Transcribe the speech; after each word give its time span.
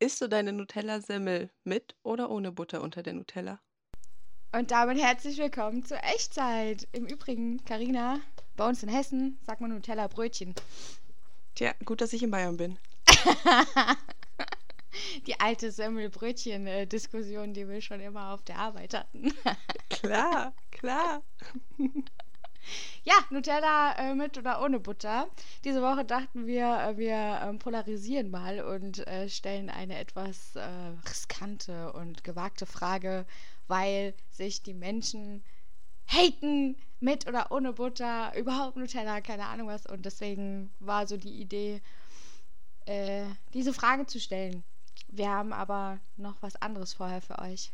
Isst 0.00 0.20
du 0.20 0.28
deine 0.28 0.52
Nutella-Semmel 0.52 1.50
mit 1.64 1.96
oder 2.04 2.30
ohne 2.30 2.52
Butter 2.52 2.82
unter 2.82 3.02
der 3.02 3.14
Nutella? 3.14 3.58
Und 4.52 4.70
damit 4.70 4.96
herzlich 4.96 5.38
willkommen 5.38 5.84
zur 5.84 5.98
Echtzeit. 6.04 6.86
Im 6.92 7.04
Übrigen, 7.04 7.64
Karina, 7.64 8.20
bei 8.56 8.68
uns 8.68 8.80
in 8.84 8.88
Hessen 8.88 9.40
sagt 9.44 9.60
man 9.60 9.72
Nutella-Brötchen. 9.72 10.54
Tja, 11.56 11.72
gut, 11.84 12.00
dass 12.00 12.12
ich 12.12 12.22
in 12.22 12.30
Bayern 12.30 12.56
bin. 12.56 12.78
die 15.26 15.40
alte 15.40 15.72
Semmel-Brötchen-Diskussion, 15.72 17.52
die 17.52 17.68
wir 17.68 17.80
schon 17.80 17.98
immer 17.98 18.32
auf 18.32 18.44
der 18.44 18.58
Arbeit 18.58 18.94
hatten. 18.94 19.32
klar, 19.90 20.54
klar. 20.70 21.24
Ja, 23.04 23.14
Nutella 23.30 23.92
äh, 23.96 24.14
mit 24.14 24.36
oder 24.38 24.62
ohne 24.62 24.80
Butter. 24.80 25.28
Diese 25.64 25.82
Woche 25.82 26.04
dachten 26.04 26.46
wir, 26.46 26.78
äh, 26.80 26.96
wir 26.96 27.40
ähm, 27.42 27.58
polarisieren 27.58 28.30
mal 28.30 28.60
und 28.60 29.06
äh, 29.06 29.28
stellen 29.28 29.70
eine 29.70 29.98
etwas 29.98 30.56
äh, 30.56 30.68
riskante 31.08 31.92
und 31.92 32.24
gewagte 32.24 32.66
Frage, 32.66 33.26
weil 33.66 34.14
sich 34.30 34.62
die 34.62 34.74
Menschen 34.74 35.42
haten 36.06 36.76
mit 37.00 37.26
oder 37.26 37.52
ohne 37.52 37.72
Butter, 37.72 38.36
überhaupt 38.36 38.76
Nutella, 38.76 39.20
keine 39.20 39.46
Ahnung 39.46 39.68
was. 39.68 39.86
Und 39.86 40.04
deswegen 40.04 40.70
war 40.80 41.06
so 41.06 41.16
die 41.16 41.40
Idee, 41.40 41.80
äh, 42.86 43.26
diese 43.54 43.72
Frage 43.72 44.06
zu 44.06 44.18
stellen. 44.18 44.64
Wir 45.08 45.30
haben 45.30 45.52
aber 45.52 46.00
noch 46.16 46.42
was 46.42 46.56
anderes 46.56 46.94
vorher 46.94 47.22
für 47.22 47.38
euch. 47.38 47.72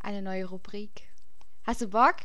Eine 0.00 0.22
neue 0.22 0.46
Rubrik. 0.46 1.02
Hast 1.64 1.80
du 1.80 1.88
Bock? 1.88 2.16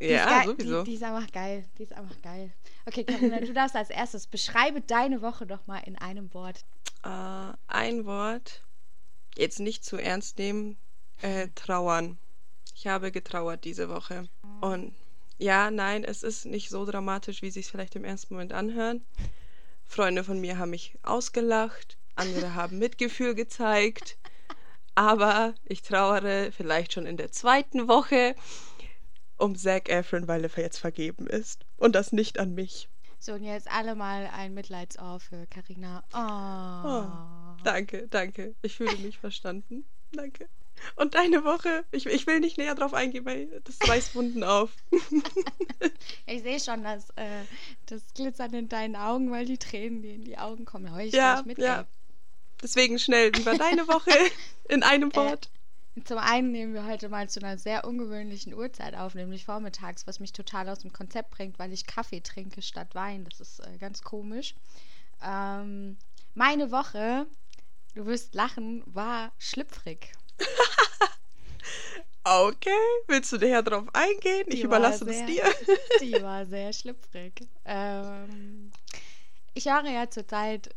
Ja, 0.00 0.44
sowieso. 0.44 0.82
Die, 0.82 0.90
die, 0.90 0.96
ist 0.96 1.02
einfach 1.02 1.30
geil. 1.30 1.64
Die 1.78 1.82
ist 1.82 1.92
einfach 1.92 2.20
geil. 2.22 2.52
Okay, 2.86 3.04
Carina, 3.04 3.40
du 3.40 3.52
darfst 3.54 3.76
als 3.76 3.90
erstes 3.90 4.26
beschreibe 4.26 4.80
deine 4.80 5.22
Woche 5.22 5.46
doch 5.46 5.66
mal 5.66 5.80
in 5.80 5.96
einem 5.96 6.32
Wort. 6.34 6.64
Uh, 7.04 7.52
ein 7.68 8.04
Wort. 8.06 8.62
Jetzt 9.36 9.60
nicht 9.60 9.84
zu 9.84 9.96
ernst 9.96 10.38
nehmen. 10.38 10.76
Äh, 11.22 11.48
trauern. 11.54 12.18
Ich 12.74 12.86
habe 12.86 13.12
getrauert 13.12 13.64
diese 13.64 13.90
Woche. 13.90 14.28
Und 14.62 14.94
ja, 15.38 15.70
nein, 15.70 16.04
es 16.04 16.22
ist 16.22 16.46
nicht 16.46 16.70
so 16.70 16.84
dramatisch, 16.84 17.42
wie 17.42 17.50
sie 17.50 17.60
es 17.60 17.70
vielleicht 17.70 17.96
im 17.96 18.04
ersten 18.04 18.34
Moment 18.34 18.52
anhören. 18.52 19.04
Freunde 19.86 20.24
von 20.24 20.40
mir 20.40 20.58
haben 20.58 20.70
mich 20.70 20.98
ausgelacht, 21.02 21.98
andere 22.14 22.54
haben 22.54 22.78
Mitgefühl 22.78 23.34
gezeigt. 23.34 24.16
Aber 24.94 25.54
ich 25.64 25.82
trauere 25.82 26.52
vielleicht 26.52 26.92
schon 26.92 27.06
in 27.06 27.16
der 27.16 27.32
zweiten 27.32 27.88
Woche 27.88 28.34
um 29.40 29.56
Zac 29.56 29.88
Efron, 29.88 30.28
weil 30.28 30.44
er 30.44 30.50
jetzt 30.56 30.78
vergeben 30.78 31.26
ist. 31.26 31.64
Und 31.76 31.94
das 31.94 32.12
nicht 32.12 32.38
an 32.38 32.54
mich. 32.54 32.88
So, 33.18 33.34
und 33.34 33.44
jetzt 33.44 33.70
alle 33.70 33.94
mal 33.94 34.30
ein 34.34 34.54
Mitleidsohr 34.54 35.20
für 35.20 35.46
Carina. 35.46 36.02
Oh. 36.14 36.88
oh. 36.88 37.62
Danke, 37.64 38.08
danke. 38.08 38.54
Ich 38.62 38.76
fühle 38.76 38.96
mich 38.96 39.18
verstanden. 39.18 39.84
Danke. 40.12 40.48
Und 40.96 41.14
deine 41.14 41.44
Woche? 41.44 41.84
Ich, 41.90 42.06
ich 42.06 42.26
will 42.26 42.40
nicht 42.40 42.56
näher 42.56 42.74
drauf 42.74 42.94
eingehen, 42.94 43.26
weil 43.26 43.60
das 43.64 43.76
reißt 43.86 44.14
Wunden 44.14 44.42
auf. 44.42 44.70
ich 46.26 46.42
sehe 46.42 46.58
schon 46.58 46.82
das, 46.82 47.10
äh, 47.16 47.44
das 47.86 48.02
Glitzern 48.14 48.54
in 48.54 48.68
deinen 48.68 48.96
Augen, 48.96 49.30
weil 49.30 49.44
die 49.44 49.58
Tränen, 49.58 50.00
die 50.00 50.14
in 50.14 50.24
die 50.24 50.38
Augen 50.38 50.64
kommen. 50.64 50.98
Ich 51.00 51.12
ja, 51.12 51.42
mit, 51.44 51.58
ja. 51.58 51.86
Deswegen 52.62 52.98
schnell, 52.98 53.32
war 53.44 53.56
deine 53.56 53.86
Woche 53.88 54.10
in 54.68 54.82
einem 54.82 55.10
äh, 55.10 55.16
Wort? 55.16 55.50
Zum 56.04 56.18
einen 56.18 56.52
nehmen 56.52 56.72
wir 56.72 56.86
heute 56.86 57.08
mal 57.08 57.28
zu 57.28 57.40
einer 57.40 57.58
sehr 57.58 57.84
ungewöhnlichen 57.84 58.54
Uhrzeit 58.54 58.94
auf, 58.94 59.14
nämlich 59.14 59.44
vormittags, 59.44 60.06
was 60.06 60.20
mich 60.20 60.32
total 60.32 60.68
aus 60.68 60.80
dem 60.80 60.92
Konzept 60.92 61.30
bringt, 61.30 61.58
weil 61.58 61.72
ich 61.72 61.86
Kaffee 61.86 62.20
trinke 62.20 62.62
statt 62.62 62.94
Wein. 62.94 63.24
Das 63.24 63.40
ist 63.40 63.60
äh, 63.60 63.76
ganz 63.78 64.02
komisch. 64.02 64.54
Ähm, 65.22 65.96
meine 66.34 66.70
Woche, 66.70 67.26
du 67.94 68.06
wirst 68.06 68.34
lachen, 68.34 68.82
war 68.86 69.32
schlüpfrig. 69.38 70.12
okay, 72.24 72.70
willst 73.08 73.32
du 73.32 73.38
näher 73.38 73.62
drauf 73.62 73.88
eingehen? 73.92 74.46
Die 74.48 74.58
ich 74.58 74.64
überlasse 74.64 75.04
es 75.10 75.26
dir. 75.26 75.44
die 76.00 76.22
war 76.22 76.46
sehr 76.46 76.72
schlüpfrig. 76.72 77.48
Ähm, 77.64 78.70
ich 79.54 79.66
höre 79.66 79.90
ja 79.90 80.08
zurzeit 80.08 80.70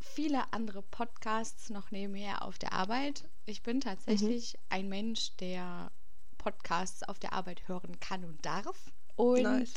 viele 0.00 0.52
andere 0.52 0.82
Podcasts 0.82 1.70
noch 1.70 1.90
nebenher 1.90 2.42
auf 2.42 2.58
der 2.58 2.72
Arbeit. 2.72 3.28
Ich 3.46 3.62
bin 3.62 3.80
tatsächlich 3.80 4.54
mhm. 4.54 4.58
ein 4.70 4.88
Mensch, 4.88 5.36
der 5.36 5.90
Podcasts 6.38 7.02
auf 7.02 7.18
der 7.18 7.32
Arbeit 7.32 7.68
hören 7.68 7.98
kann 8.00 8.24
und 8.24 8.44
darf. 8.44 8.92
Und 9.16 9.42
nice. 9.42 9.74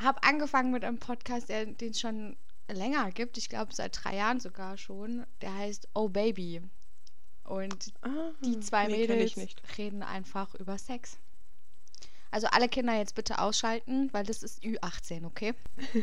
habe 0.00 0.22
angefangen 0.22 0.70
mit 0.70 0.84
einem 0.84 0.98
Podcast, 0.98 1.48
der, 1.48 1.66
den 1.66 1.90
es 1.90 2.00
schon 2.00 2.36
länger 2.70 3.10
gibt. 3.10 3.36
Ich 3.36 3.48
glaube, 3.48 3.74
seit 3.74 4.02
drei 4.02 4.16
Jahren 4.16 4.40
sogar 4.40 4.76
schon. 4.76 5.26
Der 5.40 5.54
heißt 5.54 5.88
Oh 5.94 6.08
Baby. 6.08 6.62
Und 7.44 7.92
ah, 8.02 8.30
die 8.42 8.58
zwei 8.60 8.86
nee, 8.86 9.06
Mädels 9.06 9.36
reden 9.76 10.02
einfach 10.02 10.54
über 10.54 10.78
Sex. 10.78 11.18
Also 12.34 12.48
alle 12.48 12.68
Kinder 12.68 12.96
jetzt 12.96 13.14
bitte 13.14 13.38
ausschalten, 13.38 14.08
weil 14.10 14.26
das 14.26 14.42
ist 14.42 14.60
Ü18, 14.64 15.24
okay? 15.24 15.54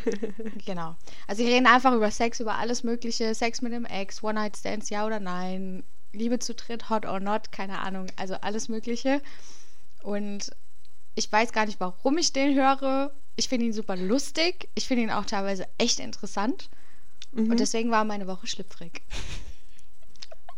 genau. 0.66 0.96
Also 1.28 1.44
sie 1.44 1.50
reden 1.50 1.68
einfach 1.68 1.94
über 1.94 2.10
Sex, 2.10 2.40
über 2.40 2.56
alles 2.56 2.84
Mögliche. 2.86 3.36
Sex 3.36 3.62
mit 3.62 3.74
dem 3.74 3.84
Ex, 3.84 4.24
One-Night-Stands, 4.24 4.90
ja 4.90 5.06
oder 5.06 5.20
nein. 5.20 5.84
Liebe 6.14 6.40
zu 6.40 6.56
dritt, 6.56 6.90
hot 6.90 7.06
or 7.06 7.20
not, 7.20 7.52
keine 7.52 7.80
Ahnung. 7.80 8.08
Also 8.16 8.36
alles 8.36 8.70
Mögliche. 8.70 9.22
Und 10.04 10.52
ich 11.16 11.30
weiß 11.30 11.52
gar 11.52 11.66
nicht, 11.66 11.82
warum 11.82 12.18
ich 12.18 12.32
den 12.32 12.56
höre. 12.56 13.12
Ich 13.36 13.50
finde 13.50 13.66
ihn 13.66 13.74
super 13.74 13.98
lustig. 13.98 14.70
Ich 14.74 14.88
finde 14.88 15.04
ihn 15.04 15.12
auch 15.12 15.26
teilweise 15.26 15.68
echt 15.78 16.00
interessant. 16.00 16.70
Mhm. 17.34 17.52
Und 17.52 17.60
deswegen 17.60 17.92
war 17.92 18.06
meine 18.06 18.28
Woche 18.28 18.48
schlüpfrig. 18.48 19.02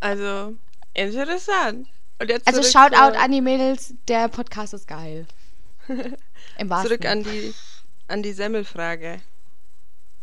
Also, 0.02 0.56
interessant. 0.94 1.88
also 2.46 2.62
Shoutout 2.62 3.18
an 3.18 3.32
die 3.32 3.42
Mädels, 3.42 3.96
der 4.08 4.28
Podcast 4.28 4.76
ist 4.76 4.88
geil. 4.88 5.26
Im. 6.58 6.70
Zurück 6.70 7.06
an 7.06 7.24
die, 7.24 7.54
an 8.08 8.24
die 8.24 8.34
Semmelfrage. 8.34 9.22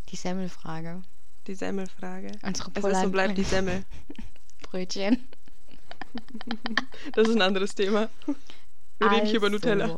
Die 0.08 0.16
Semmelfrage. 0.16 1.02
Die 1.46 1.54
Semmelfrage. 1.54 2.32
Unsere 2.42 2.70
es 2.74 2.84
ist 2.84 3.04
und 3.04 3.12
bleibt 3.12 3.38
die 3.38 3.44
Semmel. 3.44 3.84
Brötchen. 4.62 5.28
Das 7.12 7.28
ist 7.28 7.36
ein 7.36 7.42
anderes 7.42 7.74
Thema. 7.74 8.08
Wir 8.26 9.06
also, 9.06 9.14
reden 9.14 9.26
hier 9.26 9.36
über 9.36 9.46
also, 9.46 9.58
Nutella. 9.58 9.96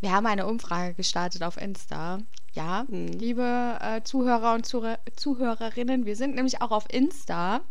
Wir 0.00 0.12
haben 0.12 0.26
eine 0.26 0.46
Umfrage 0.46 0.94
gestartet 0.94 1.42
auf 1.42 1.56
Insta. 1.56 2.18
Ja, 2.52 2.84
hm. 2.88 3.08
liebe 3.08 3.78
äh, 3.80 4.02
Zuhörer 4.02 4.54
und 4.54 4.64
Zuh 4.64 4.94
Zuhörerinnen, 5.16 6.06
wir 6.06 6.14
sind 6.14 6.36
nämlich 6.36 6.62
auch 6.62 6.70
auf 6.70 6.86
Insta. 6.88 7.62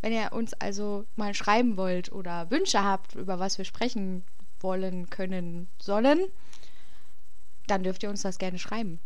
Wenn 0.00 0.12
ihr 0.12 0.32
uns 0.32 0.54
also 0.54 1.04
mal 1.14 1.34
schreiben 1.34 1.76
wollt 1.76 2.10
oder 2.10 2.50
Wünsche 2.50 2.82
habt, 2.82 3.14
über 3.14 3.38
was 3.38 3.58
wir 3.58 3.64
sprechen 3.64 4.24
wollen, 4.60 5.08
können, 5.08 5.68
sollen, 5.78 6.26
dann 7.66 7.82
dürft 7.82 8.02
ihr 8.02 8.10
uns 8.10 8.22
das 8.22 8.38
gerne 8.38 8.58
schreiben. 8.58 9.00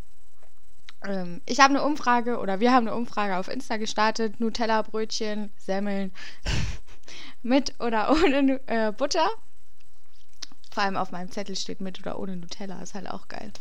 Ähm, 1.04 1.40
ich 1.46 1.60
habe 1.60 1.74
eine 1.74 1.84
Umfrage 1.84 2.38
oder 2.38 2.60
wir 2.60 2.72
haben 2.72 2.86
eine 2.86 2.96
Umfrage 2.96 3.36
auf 3.36 3.48
Insta 3.48 3.76
gestartet. 3.76 4.40
Nutella-Brötchen, 4.40 5.50
Semmeln 5.56 6.12
mit 7.42 7.74
oder 7.80 8.10
ohne 8.12 8.60
äh, 8.66 8.92
Butter. 8.92 9.28
Vor 10.72 10.82
allem 10.82 10.96
auf 10.96 11.12
meinem 11.12 11.30
Zettel 11.30 11.56
steht 11.56 11.80
mit 11.80 12.00
oder 12.00 12.18
ohne 12.18 12.36
Nutella. 12.36 12.80
Ist 12.82 12.94
halt 12.94 13.10
auch 13.10 13.28
geil. 13.28 13.52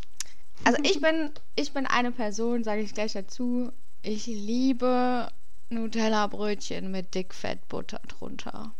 Also 0.64 0.80
ich 0.84 1.00
bin, 1.00 1.32
ich 1.56 1.72
bin 1.74 1.86
eine 1.86 2.12
Person, 2.12 2.64
sage 2.64 2.82
ich 2.82 2.94
gleich 2.94 3.14
dazu. 3.14 3.72
Ich 4.02 4.26
liebe 4.26 5.30
Nutella-Brötchen 5.70 6.92
mit 6.92 7.14
Dickfettbutter 7.14 8.02
drunter. 8.08 8.74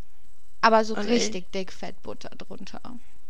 Aber 0.60 0.84
so 0.84 0.94
Und 0.94 1.06
richtig 1.06 1.44
ich? 1.44 1.50
Dickfettbutter 1.50 2.30
drunter. 2.30 2.80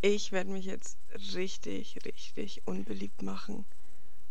Ich 0.00 0.30
werde 0.30 0.50
mich 0.50 0.64
jetzt 0.64 0.96
richtig, 1.34 1.98
richtig 2.04 2.62
unbeliebt 2.66 3.22
machen, 3.22 3.64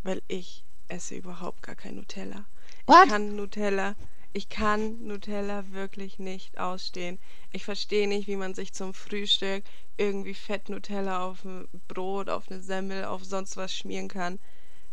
weil 0.01 0.21
ich 0.29 0.63
esse 0.87 1.15
überhaupt 1.15 1.61
gar 1.61 1.75
kein 1.75 1.95
Nutella. 1.95 2.45
What? 2.85 3.03
Ich 3.03 3.11
kann 3.11 3.35
Nutella, 3.35 3.95
ich 4.31 4.47
kann 4.47 5.05
Nutella 5.05 5.69
wirklich 5.71 6.19
nicht 6.19 6.57
ausstehen. 6.57 7.19
Ich 7.51 7.65
verstehe 7.65 8.07
nicht, 8.07 8.27
wie 8.27 8.37
man 8.37 8.53
sich 8.53 8.71
zum 8.71 8.93
Frühstück 8.93 9.65
irgendwie 9.97 10.35
Fett 10.35 10.69
Nutella 10.69 11.25
auf 11.25 11.43
ein 11.43 11.67
Brot, 11.89 12.29
auf 12.29 12.49
eine 12.49 12.61
Semmel, 12.61 13.03
auf 13.03 13.25
sonst 13.25 13.57
was 13.57 13.75
schmieren 13.75 14.07
kann. 14.07 14.39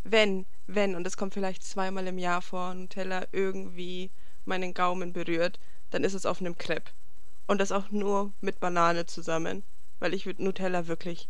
Wenn, 0.02 0.44
wenn, 0.66 0.96
und 0.96 1.04
das 1.04 1.16
kommt 1.16 1.34
vielleicht 1.34 1.62
zweimal 1.62 2.08
im 2.08 2.18
Jahr 2.18 2.42
vor, 2.42 2.74
Nutella 2.74 3.28
irgendwie 3.30 4.10
meinen 4.44 4.74
Gaumen 4.74 5.12
berührt, 5.12 5.60
dann 5.90 6.02
ist 6.02 6.14
es 6.14 6.26
auf 6.26 6.40
einem 6.40 6.58
Crepe. 6.58 6.90
Und 7.46 7.60
das 7.60 7.70
auch 7.70 7.90
nur 7.90 8.32
mit 8.40 8.58
Banane 8.58 9.06
zusammen 9.06 9.62
weil 10.00 10.14
ich 10.14 10.26
Nutella 10.38 10.86
wirklich. 10.86 11.28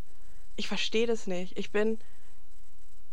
Ich 0.57 0.69
verstehe 0.69 1.07
das 1.07 1.27
nicht. 1.27 1.59
Ich 1.59 1.71
bin. 1.71 1.99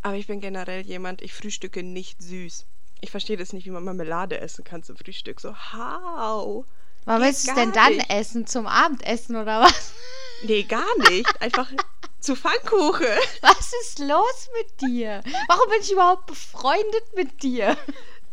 Aber 0.01 0.15
ich 0.15 0.27
bin 0.27 0.41
generell 0.41 0.81
jemand, 0.81 1.21
ich 1.21 1.33
frühstücke 1.33 1.83
nicht 1.83 2.21
süß. 2.21 2.65
Ich 3.01 3.11
verstehe 3.11 3.37
das 3.37 3.53
nicht, 3.53 3.65
wie 3.65 3.71
man 3.71 3.83
Marmelade 3.83 4.39
essen 4.39 4.63
kann 4.63 4.83
zum 4.83 4.97
Frühstück. 4.97 5.39
So, 5.39 5.55
how? 5.55 6.65
Warum 7.05 7.23
willst 7.23 7.47
du 7.47 7.51
es 7.51 7.55
denn 7.55 7.71
dann 7.71 7.95
nicht. 7.95 8.09
essen? 8.09 8.47
Zum 8.47 8.67
Abendessen 8.67 9.35
oder 9.35 9.61
was? 9.61 9.93
Nee, 10.43 10.63
gar 10.63 10.97
nicht. 11.07 11.39
Einfach 11.39 11.71
zu 12.19 12.35
Pfannkuchen. 12.35 13.05
Was 13.41 13.73
ist 13.83 13.99
los 13.99 14.49
mit 14.57 14.81
dir? 14.81 15.21
Warum 15.47 15.69
bin 15.69 15.81
ich 15.81 15.91
überhaupt 15.91 16.25
befreundet 16.25 17.15
mit 17.15 17.43
dir? 17.43 17.77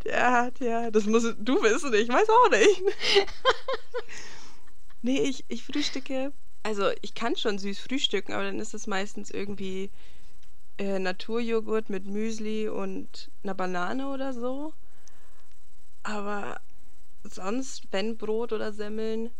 Ja, 0.05 0.49
ja, 0.59 0.89
das 0.89 1.05
musst 1.05 1.35
du 1.37 1.61
wissen, 1.61 1.93
ich 1.93 2.09
weiß 2.09 2.27
auch 2.29 2.49
nicht. 2.49 2.81
nee, 5.03 5.19
ich, 5.19 5.45
ich 5.49 5.63
frühstücke. 5.63 6.33
Also, 6.69 6.91
ich 7.01 7.15
kann 7.15 7.35
schon 7.35 7.57
süß 7.57 7.79
frühstücken, 7.79 8.31
aber 8.31 8.43
dann 8.43 8.59
ist 8.59 8.75
es 8.75 8.85
meistens 8.85 9.31
irgendwie 9.31 9.89
äh, 10.77 10.99
Naturjoghurt 10.99 11.89
mit 11.89 12.05
Müsli 12.05 12.69
und 12.69 13.31
einer 13.41 13.55
Banane 13.55 14.07
oder 14.07 14.33
so. 14.33 14.73
Aber 16.03 16.61
sonst, 17.23 17.85
wenn 17.89 18.17
Brot 18.17 18.53
oder 18.53 18.71
Semmeln, 18.71 19.31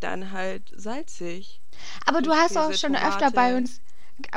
dann 0.00 0.32
halt 0.32 0.70
salzig. 0.76 1.62
Aber 2.04 2.20
du 2.20 2.30
hast 2.32 2.58
auch 2.58 2.74
schon 2.74 2.92
Tomate. 2.92 3.08
öfter 3.08 3.30
bei 3.30 3.56
uns 3.56 3.80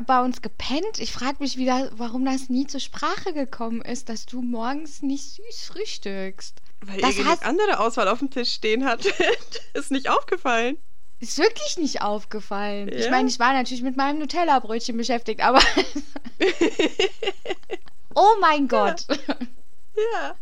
bei 0.08 0.24
uns 0.24 0.42
gepennt. 0.42 0.98
Ich 1.00 1.12
frage 1.12 1.38
mich 1.40 1.58
wieder, 1.58 1.92
warum 1.98 2.24
das 2.24 2.48
nie 2.48 2.68
zur 2.68 2.80
Sprache 2.80 3.34
gekommen 3.34 3.82
ist, 3.82 4.08
dass 4.08 4.26
du 4.26 4.42
morgens 4.42 5.02
nicht 5.02 5.26
süß 5.36 5.66
frühstückst. 5.74 6.62
Weil 6.86 7.02
das 7.02 7.18
ihr 7.18 7.26
hast... 7.26 7.44
andere 7.44 7.82
Auswahl 7.82 8.08
auf 8.08 8.20
dem 8.20 8.30
Tisch 8.30 8.54
stehen 8.54 8.86
hat. 8.86 9.06
ist 9.74 9.92
nicht 9.92 10.10
aufgefallen. 10.10 10.78
Ist 11.20 11.38
wirklich 11.38 11.78
nicht 11.78 12.02
aufgefallen. 12.02 12.88
Ja? 12.90 12.96
Ich 12.96 13.10
meine, 13.10 13.28
ich 13.28 13.40
war 13.40 13.54
natürlich 13.54 13.84
mit 13.84 13.98
meinem 13.98 14.20
Nutella-Brötchen 14.20 14.96
beschäftigt, 14.96 15.42
aber. 15.42 15.62
oh 18.16 18.36
mein 18.40 18.68
Gott. 18.68 19.06
Ja. 19.10 19.36
ja. 19.96 20.36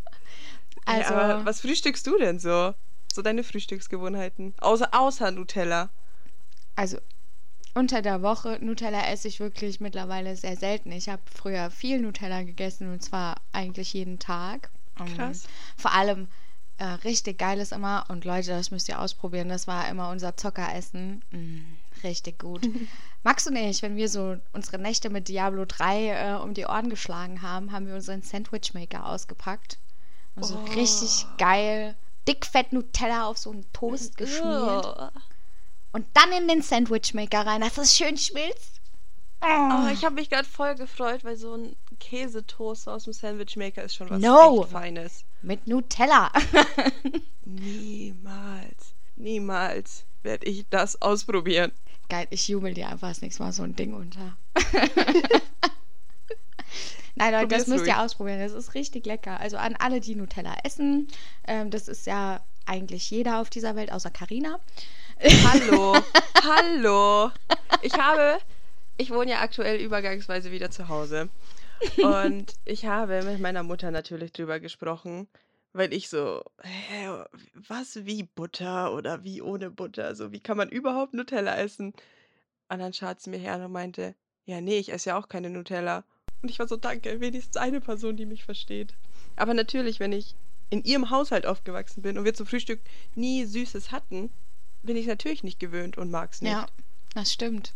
Also. 0.86 1.14
Ja, 1.14 1.20
aber 1.20 1.46
was 1.46 1.62
frühstückst 1.62 2.06
du 2.06 2.18
denn 2.18 2.40
so? 2.40 2.74
So 3.14 3.22
deine 3.22 3.44
Frühstücksgewohnheiten? 3.44 4.54
Außer, 4.60 4.90
außer 4.92 5.32
Nutella. 5.32 5.90
Also, 6.76 7.00
unter 7.74 8.02
der 8.02 8.22
Woche 8.22 8.60
Nutella 8.62 9.08
esse 9.12 9.28
ich 9.28 9.40
wirklich 9.40 9.80
mittlerweile 9.80 10.36
sehr 10.36 10.56
selten. 10.56 10.92
Ich 10.92 11.10
habe 11.10 11.22
früher 11.34 11.72
viel 11.72 12.00
Nutella 12.00 12.44
gegessen 12.44 12.92
und 12.92 13.04
zwar 13.04 13.42
eigentlich 13.52 13.94
jeden 13.94 14.20
Tag. 14.20 14.70
Krass. 15.16 15.46
Um, 15.46 15.52
vor 15.78 15.94
allem 15.94 16.28
äh, 16.78 16.86
richtig 16.86 17.40
geil 17.40 17.60
ist 17.60 17.72
immer 17.72 18.06
und 18.10 18.26
Leute, 18.26 18.52
das 18.52 18.72
müsst 18.72 18.90
ihr 18.90 19.00
ausprobieren. 19.00 19.50
Das 19.50 19.68
war 19.68 19.88
immer 19.90 20.10
unser 20.10 20.38
Zockeressen. 20.38 21.24
Mm, 21.32 22.04
richtig 22.04 22.40
gut. 22.40 22.68
Max 23.24 23.48
und 23.48 23.56
ich, 23.56 23.82
wenn 23.82 23.96
wir 23.96 24.10
so 24.10 24.38
unsere 24.54 24.78
Nächte 24.78 25.10
mit 25.10 25.28
Diablo 25.28 25.66
3 25.66 26.10
äh, 26.10 26.34
um 26.36 26.54
die 26.54 26.66
Ohren 26.66 26.90
geschlagen 26.90 27.42
haben, 27.42 27.72
haben 27.72 27.88
wir 27.88 27.96
unseren 27.96 28.22
Sandwichmaker 28.22 29.06
ausgepackt. 29.06 29.78
Und 30.36 30.44
so 30.44 30.56
oh. 30.56 30.74
richtig 30.74 31.26
geil 31.38 31.96
dickfett 32.28 32.74
Nutella 32.74 33.26
auf 33.26 33.38
so 33.38 33.52
einen 33.52 33.66
Toast 33.74 34.18
geschmiert. 34.18 34.86
Oh 34.86 35.10
und 35.94 36.06
dann 36.14 36.32
in 36.32 36.48
den 36.48 36.62
Sandwichmaker 36.62 37.46
rein, 37.46 37.62
dass 37.62 37.78
es 37.78 37.96
schön 37.96 38.18
schmilzt. 38.18 38.82
Oh, 39.42 39.88
ich 39.94 40.04
habe 40.04 40.16
mich 40.16 40.30
gerade 40.30 40.48
voll 40.48 40.76
gefreut, 40.76 41.24
weil 41.24 41.38
so 41.38 41.56
ein 41.56 41.76
Käsetoast 42.00 42.88
aus 42.88 43.06
dem 43.06 43.14
Sandwichmaker 43.14 43.84
ist 43.84 43.96
schon 43.96 44.10
was 44.10 44.20
no. 44.20 44.62
echt 44.62 44.72
Feines. 44.72 45.24
Mit 45.42 45.68
Nutella. 45.68 46.32
niemals, 47.46 48.94
niemals 49.16 50.06
werde 50.24 50.46
ich 50.48 50.66
das 50.70 51.02
ausprobieren. 51.02 51.72
Geil, 52.10 52.28
ich 52.30 52.48
jubel 52.48 52.74
dir 52.74 52.90
einfach 52.90 53.10
das 53.10 53.22
nächste 53.22 53.44
Mal 53.44 53.52
so 53.52 53.64
ein 53.64 53.76
Ding 53.76 53.94
unter. 53.94 54.38
Nein, 57.16 57.34
Leute, 57.34 57.48
das 57.48 57.68
müsst 57.68 57.82
ruhig. 57.82 57.90
ihr 57.90 58.00
ausprobieren. 58.00 58.40
Das 58.40 58.52
ist 58.54 58.76
richtig 58.76 59.06
lecker. 59.06 59.40
Also 59.40 59.58
an 59.58 59.76
alle, 59.80 60.00
die 60.00 60.16
Nutella 60.16 60.56
essen. 60.64 61.08
Ähm, 61.48 61.72
das 61.72 61.88
ist 61.88 62.06
ja 62.06 62.42
eigentlich 62.66 63.10
jeder 63.10 63.42
auf 63.42 63.50
dieser 63.50 63.76
Welt, 63.76 63.92
außer 63.92 64.12
Karina. 64.12 64.60
Hallo, 65.20 65.98
hallo. 66.44 67.32
Ich 67.82 67.94
habe, 67.94 68.38
ich 68.98 69.10
wohne 69.10 69.32
ja 69.32 69.42
aktuell 69.42 69.80
übergangsweise 69.80 70.52
wieder 70.52 70.70
zu 70.70 70.90
Hause. 70.90 71.30
Und 72.02 72.54
ich 72.66 72.86
habe 72.86 73.24
mit 73.24 73.40
meiner 73.40 73.64
Mutter 73.64 73.92
natürlich 73.92 74.32
drüber 74.32 74.60
gesprochen, 74.60 75.28
weil 75.74 75.94
ich 75.94 76.10
so, 76.10 76.44
hä, 76.64 77.24
was 77.54 78.06
wie 78.06 78.24
Butter 78.24 78.94
oder 78.94 79.24
wie 79.24 79.42
ohne 79.42 79.70
Butter? 79.70 80.16
So, 80.16 80.32
wie 80.32 80.40
kann 80.40 80.58
man 80.58 80.70
überhaupt 80.70 81.14
Nutella 81.14 81.56
essen? 81.58 81.94
Und 82.70 82.80
dann 82.80 82.94
schaut 82.94 83.22
sie 83.22 83.30
mir 83.30 83.38
her 83.38 83.64
und 83.64 83.72
meinte, 83.72 84.16
ja, 84.46 84.62
nee, 84.62 84.80
ich 84.80 84.92
esse 84.92 85.10
ja 85.10 85.20
auch 85.20 85.30
keine 85.30 85.50
Nutella. 85.50 86.04
Und 86.42 86.50
ich 86.50 86.60
war 86.60 86.68
so, 86.68 86.78
danke, 86.78 87.20
wenigstens 87.20 87.58
eine 87.58 87.82
Person, 87.82 88.18
die 88.18 88.26
mich 88.26 88.44
versteht. 88.44 88.94
Aber 89.36 89.54
natürlich, 89.54 90.00
wenn 90.00 90.14
ich 90.14 90.36
in 90.70 90.84
ihrem 90.84 91.10
Haushalt 91.10 91.46
aufgewachsen 91.46 92.02
bin 92.02 92.18
und 92.18 92.26
wir 92.26 92.34
zum 92.34 92.46
Frühstück 92.46 92.82
nie 93.16 93.46
Süßes 93.46 93.92
hatten, 93.92 94.30
bin 94.84 94.98
ich 94.98 95.08
natürlich 95.08 95.44
nicht 95.44 95.60
gewöhnt 95.60 95.98
und 95.98 96.12
mag 96.12 96.32
es 96.32 96.42
nicht. 96.42 96.52
Ja, 96.52 96.68
das 97.14 97.32
stimmt. 97.32 97.74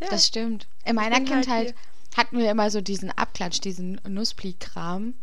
Ja. 0.00 0.08
Das 0.08 0.26
stimmt. 0.26 0.68
In 0.84 0.96
meiner 0.96 1.16
halt 1.16 1.26
Kindheit 1.26 1.48
halt 1.48 1.74
hatten 2.16 2.38
wir 2.38 2.50
immer 2.50 2.70
so 2.70 2.80
diesen 2.80 3.10
Abklatsch, 3.10 3.60
diesen 3.60 4.00
Nusspli-Kram. 4.08 5.14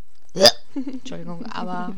Entschuldigung, 0.76 1.46
aber 1.46 1.96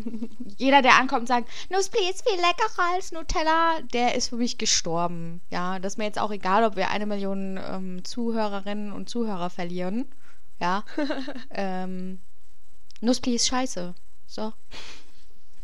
jeder, 0.57 0.81
der 0.81 0.95
ankommt 0.95 1.21
und 1.21 1.27
sagt, 1.27 1.49
Nusspli 1.69 2.01
ist 2.09 2.27
viel 2.27 2.37
leckerer 2.37 2.93
als 2.93 3.11
Nutella, 3.11 3.79
der 3.93 4.15
ist 4.15 4.29
für 4.29 4.35
mich 4.35 4.57
gestorben. 4.57 5.41
Ja, 5.49 5.79
das 5.79 5.93
ist 5.93 5.97
mir 5.97 6.03
jetzt 6.03 6.19
auch 6.19 6.31
egal, 6.31 6.65
ob 6.65 6.75
wir 6.75 6.89
eine 6.89 7.05
Million 7.05 7.57
ähm, 7.57 8.03
Zuhörerinnen 8.03 8.91
und 8.91 9.09
Zuhörer 9.09 9.49
verlieren. 9.49 10.05
Ja. 10.59 10.83
ähm, 11.51 12.19
Nusspli 13.01 13.35
ist 13.35 13.47
scheiße. 13.47 13.93
So. 14.27 14.53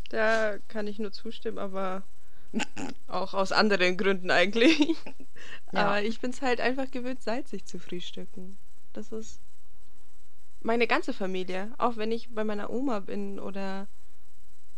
Da 0.08 0.58
kann 0.68 0.86
ich 0.86 0.98
nur 0.98 1.12
zustimmen, 1.12 1.58
aber 1.58 2.02
auch 3.06 3.34
aus 3.34 3.52
anderen 3.52 3.96
Gründen 3.96 4.30
eigentlich. 4.30 4.94
Ja. 5.72 5.86
Aber 5.86 6.02
ich 6.02 6.20
bin 6.20 6.30
es 6.30 6.42
halt 6.42 6.60
einfach 6.60 6.90
gewöhnt, 6.90 7.22
salzig 7.22 7.64
zu 7.64 7.78
frühstücken. 7.78 8.58
Das 8.92 9.12
ist 9.12 9.40
meine 10.62 10.86
ganze 10.86 11.12
Familie. 11.12 11.72
Auch 11.78 11.96
wenn 11.96 12.12
ich 12.12 12.34
bei 12.34 12.44
meiner 12.44 12.70
Oma 12.70 13.00
bin 13.00 13.38
oder 13.40 13.86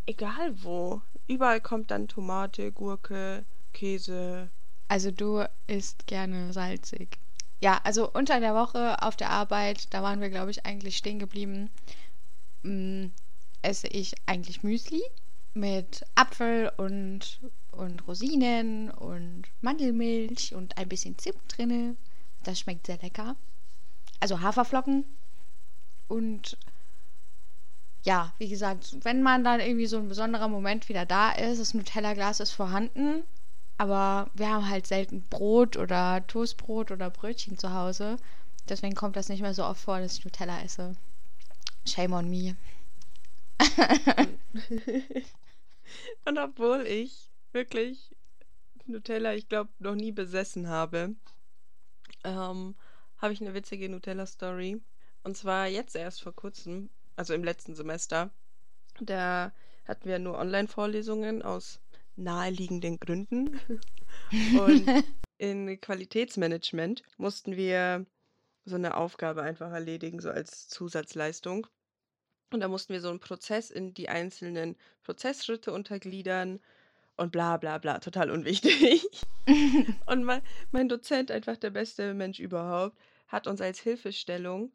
egal 0.06 0.62
wo. 0.62 1.00
Überall 1.26 1.60
kommt 1.60 1.90
dann 1.90 2.08
Tomate, 2.08 2.72
Gurke, 2.72 3.44
Käse. 3.72 4.50
Also 4.88 5.10
du 5.10 5.44
isst 5.66 6.06
gerne 6.06 6.52
salzig. 6.52 7.18
Ja, 7.60 7.80
also 7.84 8.10
unter 8.10 8.40
der 8.40 8.54
Woche 8.54 9.02
auf 9.02 9.16
der 9.16 9.30
Arbeit, 9.30 9.92
da 9.94 10.02
waren 10.02 10.20
wir, 10.20 10.28
glaube 10.28 10.50
ich, 10.50 10.66
eigentlich 10.66 10.98
stehen 10.98 11.18
geblieben, 11.18 11.70
mm, 12.62 13.06
esse 13.62 13.86
ich 13.88 14.14
eigentlich 14.26 14.62
Müsli 14.62 15.02
mit 15.54 16.04
Apfel 16.14 16.70
und 16.76 17.40
und 17.76 18.06
Rosinen 18.06 18.90
und 18.90 19.44
Mandelmilch 19.60 20.54
und 20.54 20.78
ein 20.78 20.88
bisschen 20.88 21.18
Zimt 21.18 21.42
drinne. 21.48 21.96
Das 22.44 22.60
schmeckt 22.60 22.86
sehr 22.86 22.98
lecker. 22.98 23.36
Also 24.24 24.40
Haferflocken 24.40 25.04
und 26.08 26.56
ja, 28.04 28.32
wie 28.38 28.48
gesagt, 28.48 28.96
wenn 29.04 29.22
man 29.22 29.44
dann 29.44 29.60
irgendwie 29.60 29.84
so 29.84 29.98
ein 29.98 30.08
besonderer 30.08 30.48
Moment 30.48 30.88
wieder 30.88 31.04
da 31.04 31.32
ist, 31.32 31.60
das 31.60 31.74
Nutella-Glas 31.74 32.40
ist 32.40 32.52
vorhanden, 32.52 33.24
aber 33.76 34.30
wir 34.32 34.48
haben 34.48 34.66
halt 34.66 34.86
selten 34.86 35.20
Brot 35.28 35.76
oder 35.76 36.26
Toastbrot 36.26 36.90
oder 36.90 37.10
Brötchen 37.10 37.58
zu 37.58 37.74
Hause. 37.74 38.16
Deswegen 38.66 38.94
kommt 38.94 39.16
das 39.16 39.28
nicht 39.28 39.42
mehr 39.42 39.52
so 39.52 39.62
oft 39.62 39.82
vor, 39.82 40.00
dass 40.00 40.16
ich 40.16 40.24
Nutella 40.24 40.62
esse. 40.62 40.96
Shame 41.86 42.14
on 42.14 42.30
me. 42.30 42.56
Und 46.24 46.38
obwohl 46.38 46.86
ich 46.86 47.28
wirklich 47.52 48.10
Nutella, 48.86 49.34
ich 49.34 49.50
glaube, 49.50 49.68
noch 49.80 49.96
nie 49.96 50.12
besessen 50.12 50.66
habe, 50.70 51.14
ähm, 52.24 52.74
habe 53.24 53.32
ich 53.32 53.40
eine 53.40 53.54
witzige 53.54 53.88
Nutella-Story. 53.88 54.82
Und 55.22 55.34
zwar 55.34 55.66
jetzt 55.66 55.96
erst 55.96 56.22
vor 56.22 56.34
kurzem, 56.34 56.90
also 57.16 57.32
im 57.32 57.42
letzten 57.42 57.74
Semester. 57.74 58.30
Da 59.00 59.50
hatten 59.88 60.10
wir 60.10 60.18
nur 60.18 60.38
Online-Vorlesungen 60.38 61.40
aus 61.40 61.80
naheliegenden 62.16 63.00
Gründen. 63.00 63.58
Und 64.60 65.04
in 65.38 65.80
Qualitätsmanagement 65.80 67.02
mussten 67.16 67.56
wir 67.56 68.04
so 68.66 68.74
eine 68.74 68.94
Aufgabe 68.94 69.40
einfach 69.40 69.72
erledigen, 69.72 70.20
so 70.20 70.28
als 70.28 70.68
Zusatzleistung. 70.68 71.66
Und 72.52 72.60
da 72.60 72.68
mussten 72.68 72.92
wir 72.92 73.00
so 73.00 73.08
einen 73.08 73.20
Prozess 73.20 73.70
in 73.70 73.94
die 73.94 74.10
einzelnen 74.10 74.76
Prozessschritte 75.02 75.72
untergliedern 75.72 76.60
und 77.16 77.32
bla 77.32 77.56
bla 77.56 77.78
bla, 77.78 78.00
total 78.00 78.30
unwichtig. 78.30 79.08
und 80.06 80.24
mein, 80.24 80.42
mein 80.72 80.90
Dozent, 80.90 81.30
einfach 81.30 81.56
der 81.56 81.70
beste 81.70 82.12
Mensch 82.12 82.38
überhaupt, 82.38 82.98
hat 83.34 83.46
uns 83.46 83.60
als 83.60 83.80
Hilfestellung 83.80 84.72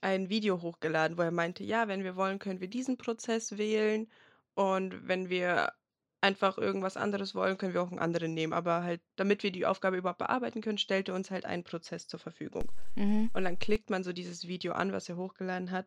ein 0.00 0.28
Video 0.28 0.60
hochgeladen, 0.60 1.16
wo 1.16 1.22
er 1.22 1.30
meinte, 1.30 1.62
ja, 1.62 1.88
wenn 1.88 2.04
wir 2.04 2.16
wollen, 2.16 2.38
können 2.38 2.60
wir 2.60 2.68
diesen 2.68 2.96
Prozess 2.96 3.56
wählen 3.56 4.08
und 4.54 5.06
wenn 5.06 5.30
wir 5.30 5.72
einfach 6.20 6.58
irgendwas 6.58 6.96
anderes 6.96 7.34
wollen, 7.34 7.56
können 7.56 7.72
wir 7.72 7.82
auch 7.82 7.90
einen 7.90 7.98
anderen 7.98 8.34
nehmen. 8.34 8.52
Aber 8.52 8.82
halt, 8.82 9.00
damit 9.16 9.42
wir 9.42 9.52
die 9.52 9.64
Aufgabe 9.64 9.96
überhaupt 9.96 10.18
bearbeiten 10.18 10.60
können, 10.60 10.78
stellte 10.78 11.14
uns 11.14 11.30
halt 11.30 11.44
einen 11.44 11.64
Prozess 11.64 12.08
zur 12.08 12.20
Verfügung. 12.20 12.70
Mhm. 12.94 13.30
Und 13.32 13.44
dann 13.44 13.58
klickt 13.58 13.88
man 13.90 14.04
so 14.04 14.12
dieses 14.12 14.46
Video 14.46 14.72
an, 14.72 14.92
was 14.92 15.08
er 15.08 15.16
hochgeladen 15.16 15.70
hat. 15.70 15.86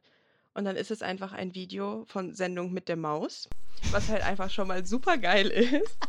Und 0.55 0.65
dann 0.65 0.75
ist 0.75 0.91
es 0.91 1.01
einfach 1.01 1.33
ein 1.33 1.53
Video 1.55 2.05
von 2.05 2.33
Sendung 2.33 2.71
mit 2.71 2.87
der 2.87 2.97
Maus, 2.97 3.49
was 3.91 4.09
halt 4.09 4.23
einfach 4.23 4.49
schon 4.49 4.67
mal 4.67 4.85
super 4.85 5.17
geil 5.17 5.47
ist. 5.47 5.97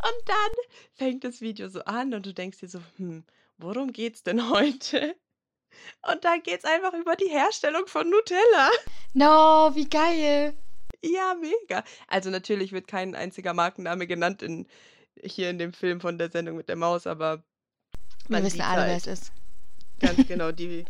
Und 0.00 0.28
dann 0.28 0.52
fängt 0.94 1.24
das 1.24 1.40
Video 1.40 1.68
so 1.68 1.82
an 1.84 2.14
und 2.14 2.24
du 2.24 2.32
denkst 2.32 2.58
dir 2.58 2.68
so, 2.68 2.80
hm, 2.98 3.24
worum 3.58 3.92
geht's 3.92 4.22
denn 4.22 4.50
heute? 4.50 5.16
Und 6.10 6.24
da 6.24 6.36
geht 6.38 6.58
es 6.58 6.64
einfach 6.64 6.94
über 6.94 7.16
die 7.16 7.28
Herstellung 7.28 7.86
von 7.86 8.08
Nutella. 8.08 8.70
No, 9.14 9.74
wie 9.74 9.88
geil. 9.88 10.54
Ja, 11.02 11.34
mega. 11.40 11.84
Also 12.08 12.30
natürlich 12.30 12.72
wird 12.72 12.88
kein 12.88 13.14
einziger 13.14 13.54
Markenname 13.54 14.06
genannt 14.06 14.42
in, 14.42 14.66
hier 15.22 15.50
in 15.50 15.58
dem 15.58 15.72
Film 15.72 16.00
von 16.00 16.18
der 16.18 16.30
Sendung 16.30 16.56
mit 16.56 16.68
der 16.68 16.76
Maus, 16.76 17.06
aber 17.06 17.44
wir 18.28 18.42
wissen 18.42 18.60
alle, 18.60 18.82
halt. 18.82 18.90
wer 18.90 18.96
es 18.96 19.06
ist. 19.06 19.32
Ganz 20.00 20.26
genau, 20.26 20.52
die, 20.52 20.84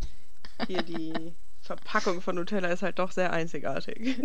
hier 0.67 0.83
die 0.83 1.35
Verpackung 1.61 2.23
von 2.23 2.37
Nutella 2.37 2.69
ist 2.69 2.83
halt 2.83 2.99
doch 2.99 3.13
sehr 3.13 3.33
einzigartig. 3.33 4.19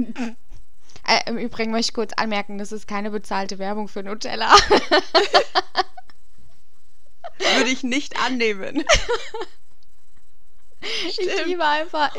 Äh, 1.06 1.30
Im 1.30 1.38
Übrigen 1.38 1.72
möchte 1.72 1.92
ich 1.92 1.94
kurz 1.94 2.14
anmerken, 2.14 2.58
das 2.58 2.72
ist 2.72 2.88
keine 2.88 3.12
bezahlte 3.12 3.60
Werbung 3.60 3.88
für 3.88 4.04
Nutella. 4.04 4.56
Würde 7.58 7.70
ich 7.70 7.84
nicht 7.84 8.20
annehmen. 8.20 8.84
Ich 11.08 11.46
liebe 11.46 11.66
einfach. 11.66 12.14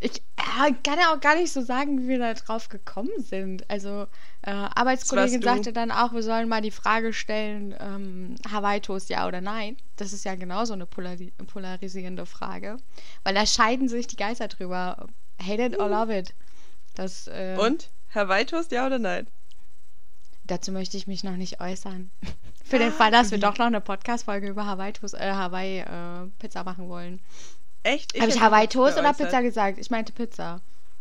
Ich, 0.00 0.10
ich 0.10 0.22
ja, 0.38 0.68
kann 0.82 0.98
ja 0.98 1.14
auch 1.14 1.20
gar 1.20 1.36
nicht 1.36 1.52
so 1.52 1.62
sagen, 1.62 2.02
wie 2.02 2.08
wir 2.08 2.18
da 2.18 2.34
drauf 2.34 2.68
gekommen 2.68 3.12
sind. 3.18 3.68
Also, 3.70 4.06
äh, 4.42 4.50
Arbeitskollegin 4.50 5.42
sagte 5.42 5.72
dann 5.72 5.90
auch, 5.90 6.12
wir 6.12 6.22
sollen 6.22 6.48
mal 6.48 6.60
die 6.60 6.70
Frage 6.70 7.12
stellen: 7.12 7.74
ähm, 7.78 8.34
Hawaii-Toast 8.50 9.10
ja 9.10 9.26
oder 9.26 9.40
nein? 9.40 9.76
Das 9.96 10.12
ist 10.12 10.24
ja 10.24 10.34
genauso 10.34 10.72
eine 10.72 10.86
polari 10.86 11.32
polarisierende 11.46 12.26
Frage. 12.26 12.78
Weil 13.22 13.34
da 13.34 13.46
scheiden 13.46 13.88
sich 13.88 14.06
die 14.06 14.16
Geister 14.16 14.48
drüber. 14.48 15.06
Hate 15.40 15.62
it 15.62 15.78
or 15.78 15.88
love 15.88 16.16
it. 16.16 16.34
Das, 16.94 17.26
äh, 17.28 17.56
Und? 17.58 17.90
Hawaii-Toast 18.14 18.72
ja 18.72 18.86
oder 18.86 18.98
nein? 18.98 19.26
Dazu 20.44 20.72
möchte 20.72 20.96
ich 20.96 21.06
mich 21.06 21.24
noch 21.24 21.36
nicht 21.36 21.60
äußern. 21.60 22.10
Für 22.64 22.78
den 22.78 22.92
Fall, 22.92 23.10
dass 23.10 23.30
wir 23.30 23.38
doch 23.38 23.58
noch 23.58 23.66
eine 23.66 23.80
Podcast-Folge 23.80 24.48
über 24.48 24.66
Hawaii-Pizza 24.66 25.20
äh, 25.20 25.32
Hawaii, 25.32 25.80
äh, 25.80 26.64
machen 26.64 26.88
wollen. 26.88 27.20
Echt? 27.82 28.18
Habe 28.18 28.30
ich 28.30 28.40
Hawaii 28.40 28.66
Toast 28.66 28.98
oder 28.98 29.12
Pizza 29.12 29.42
gesagt? 29.42 29.78
Ich 29.78 29.90
meinte 29.90 30.12
Pizza. 30.12 30.60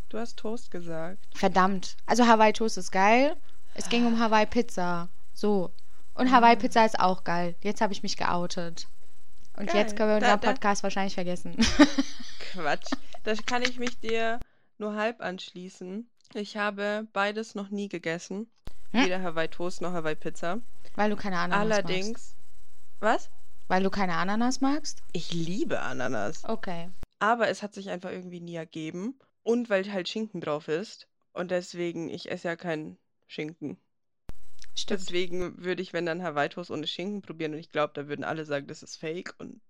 Du 0.10 0.20
hast 0.20 0.38
Toast 0.38 0.70
gesagt. 0.70 1.18
Verdammt. 1.34 1.96
Also 2.06 2.28
Hawaii 2.28 2.52
Toast 2.52 2.78
ist 2.78 2.92
geil. 2.92 3.36
Es 3.74 3.90
ging 3.90 4.06
um 4.06 4.20
Hawaii 4.20 4.46
Pizza. 4.46 5.08
So. 5.34 5.72
Und 6.14 6.32
Hawaii 6.32 6.58
Pizza 6.58 6.86
ist 6.86 7.00
auch 7.00 7.24
geil. 7.24 7.56
Jetzt 7.62 7.82
habe 7.82 7.94
ich 7.94 8.04
mich 8.04 8.18
geoutet. 8.18 8.88
Und 9.58 9.68
geil. 9.68 9.78
jetzt 9.78 9.96
können 9.96 10.10
wir 10.10 10.16
unseren 10.18 10.42
da, 10.42 10.52
Podcast 10.52 10.84
wahrscheinlich 10.84 11.16
vergessen. 11.16 11.56
Quatsch. 12.52 12.92
Das 13.24 13.46
kann 13.46 13.62
ich 13.62 13.80
mich 13.80 14.00
dir 14.00 14.40
nur 14.78 14.96
halb 14.96 15.22
anschließen. 15.22 16.08
Ich 16.34 16.58
habe 16.58 17.08
beides 17.14 17.56
noch 17.56 17.70
nie 17.70 17.88
gegessen. 17.88 18.52
Hm? 18.94 19.06
Weder 19.06 19.22
Hawaii 19.22 19.48
Toast 19.48 19.82
noch 19.82 19.94
Hawaii 19.94 20.16
Pizza. 20.16 20.62
Weil 20.96 21.10
du 21.10 21.16
keine 21.16 21.38
Ahnung 21.38 21.58
hast. 21.58 21.62
Allerdings. 21.62 22.36
Was? 23.00 23.30
Weil 23.68 23.84
du 23.84 23.90
keine 23.90 24.16
Ananas 24.16 24.62
magst? 24.62 25.02
Ich 25.14 25.34
liebe 25.34 25.82
Ananas. 25.82 26.44
Okay. 26.46 26.90
Aber 27.20 27.50
es 27.50 27.64
hat 27.64 27.74
sich 27.74 27.90
einfach 27.90 28.12
irgendwie 28.12 28.40
nie 28.40 28.56
ergeben. 28.56 29.20
Und 29.42 29.70
weil 29.70 29.92
halt 29.92 30.08
Schinken 30.08 30.42
drauf 30.42 30.68
ist. 30.68 31.08
Und 31.34 31.52
deswegen, 31.52 32.10
ich 32.10 32.32
esse 32.32 32.48
ja 32.48 32.56
keinen 32.56 32.98
Schinken. 33.28 33.78
Stimmt. 34.76 35.02
Deswegen 35.02 35.64
würde 35.64 35.82
ich, 35.82 35.94
wenn 35.94 36.06
dann 36.06 36.24
Hawaii 36.24 36.50
Toast 36.50 36.72
ohne 36.72 36.88
Schinken 36.88 37.22
probieren. 37.22 37.54
Und 37.54 37.60
ich 37.60 37.70
glaube, 37.70 37.94
da 37.96 38.08
würden 38.08 38.24
alle 38.24 38.46
sagen, 38.46 38.68
das 38.68 38.84
ist 38.84 38.98
fake. 38.98 39.34
Und 39.40 39.62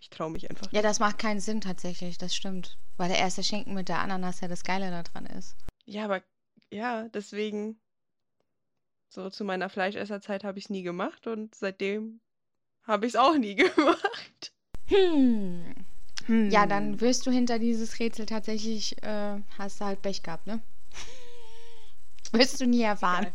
ich 0.00 0.10
traue 0.10 0.30
mich 0.30 0.50
einfach. 0.50 0.70
Ja, 0.72 0.82
das 0.82 0.98
macht 0.98 1.18
keinen 1.18 1.40
Sinn 1.40 1.60
tatsächlich. 1.60 2.18
Das 2.18 2.34
stimmt. 2.34 2.78
Weil 2.96 3.08
der 3.08 3.18
erste 3.18 3.42
Schinken 3.42 3.74
mit 3.74 3.88
der 3.88 4.00
Ananas 4.00 4.40
ja 4.40 4.48
das 4.48 4.64
Geile 4.64 4.90
daran 4.90 5.26
ist. 5.26 5.56
Ja, 5.84 6.04
aber 6.04 6.22
ja, 6.70 7.08
deswegen. 7.08 7.78
So 9.08 9.30
zu 9.30 9.44
meiner 9.44 9.68
Fleischesserzeit 9.68 10.44
habe 10.44 10.58
ich 10.58 10.66
es 10.66 10.70
nie 10.70 10.82
gemacht. 10.82 11.26
Und 11.26 11.54
seitdem 11.54 12.20
habe 12.84 13.06
ich 13.06 13.14
es 13.14 13.16
auch 13.16 13.36
nie 13.36 13.54
gemacht. 13.56 14.52
Hm. 14.86 15.74
hm. 16.26 16.50
Ja, 16.50 16.66
dann 16.66 17.00
wirst 17.00 17.26
du 17.26 17.30
hinter 17.30 17.58
dieses 17.58 17.98
Rätsel 17.98 18.26
tatsächlich, 18.26 19.02
äh, 19.02 19.40
hast 19.58 19.80
du 19.80 19.84
halt 19.84 20.02
Pech 20.02 20.22
gehabt, 20.22 20.46
ne? 20.46 20.60
wirst 22.32 22.60
du 22.60 22.66
nie 22.66 22.82
erfahren. 22.82 23.28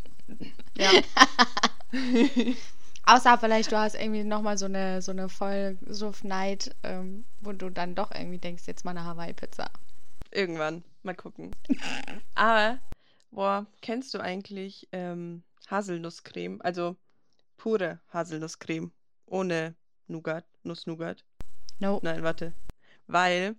Ja. 0.77 0.91
Außer 3.03 3.37
vielleicht 3.39 3.71
du 3.71 3.77
hast 3.77 3.95
irgendwie 3.95 4.23
nochmal 4.23 4.57
so 4.57 4.65
eine, 4.65 5.01
so 5.01 5.11
eine 5.11 5.27
voll 5.27 5.77
Suff-Night, 5.87 6.75
ähm, 6.83 7.25
wo 7.41 7.51
du 7.51 7.69
dann 7.69 7.95
doch 7.95 8.11
irgendwie 8.11 8.37
denkst, 8.37 8.63
jetzt 8.67 8.85
mal 8.85 8.91
eine 8.91 9.03
Hawaii-Pizza. 9.03 9.69
Irgendwann. 10.29 10.83
Mal 11.03 11.15
gucken. 11.15 11.51
Aber, 12.35 12.77
boah, 13.31 13.65
kennst 13.81 14.13
du 14.13 14.19
eigentlich 14.19 14.87
ähm, 14.91 15.43
Haselnusscreme? 15.71 16.61
Also 16.61 16.97
pure 17.57 17.99
Haselnusscreme. 18.13 18.91
Ohne 19.25 19.75
Nougat, 20.07 20.45
Nuss-Nougat. 20.63 21.23
No. 21.79 21.99
Nein, 22.03 22.21
warte. 22.21 22.53
Weil, 23.07 23.55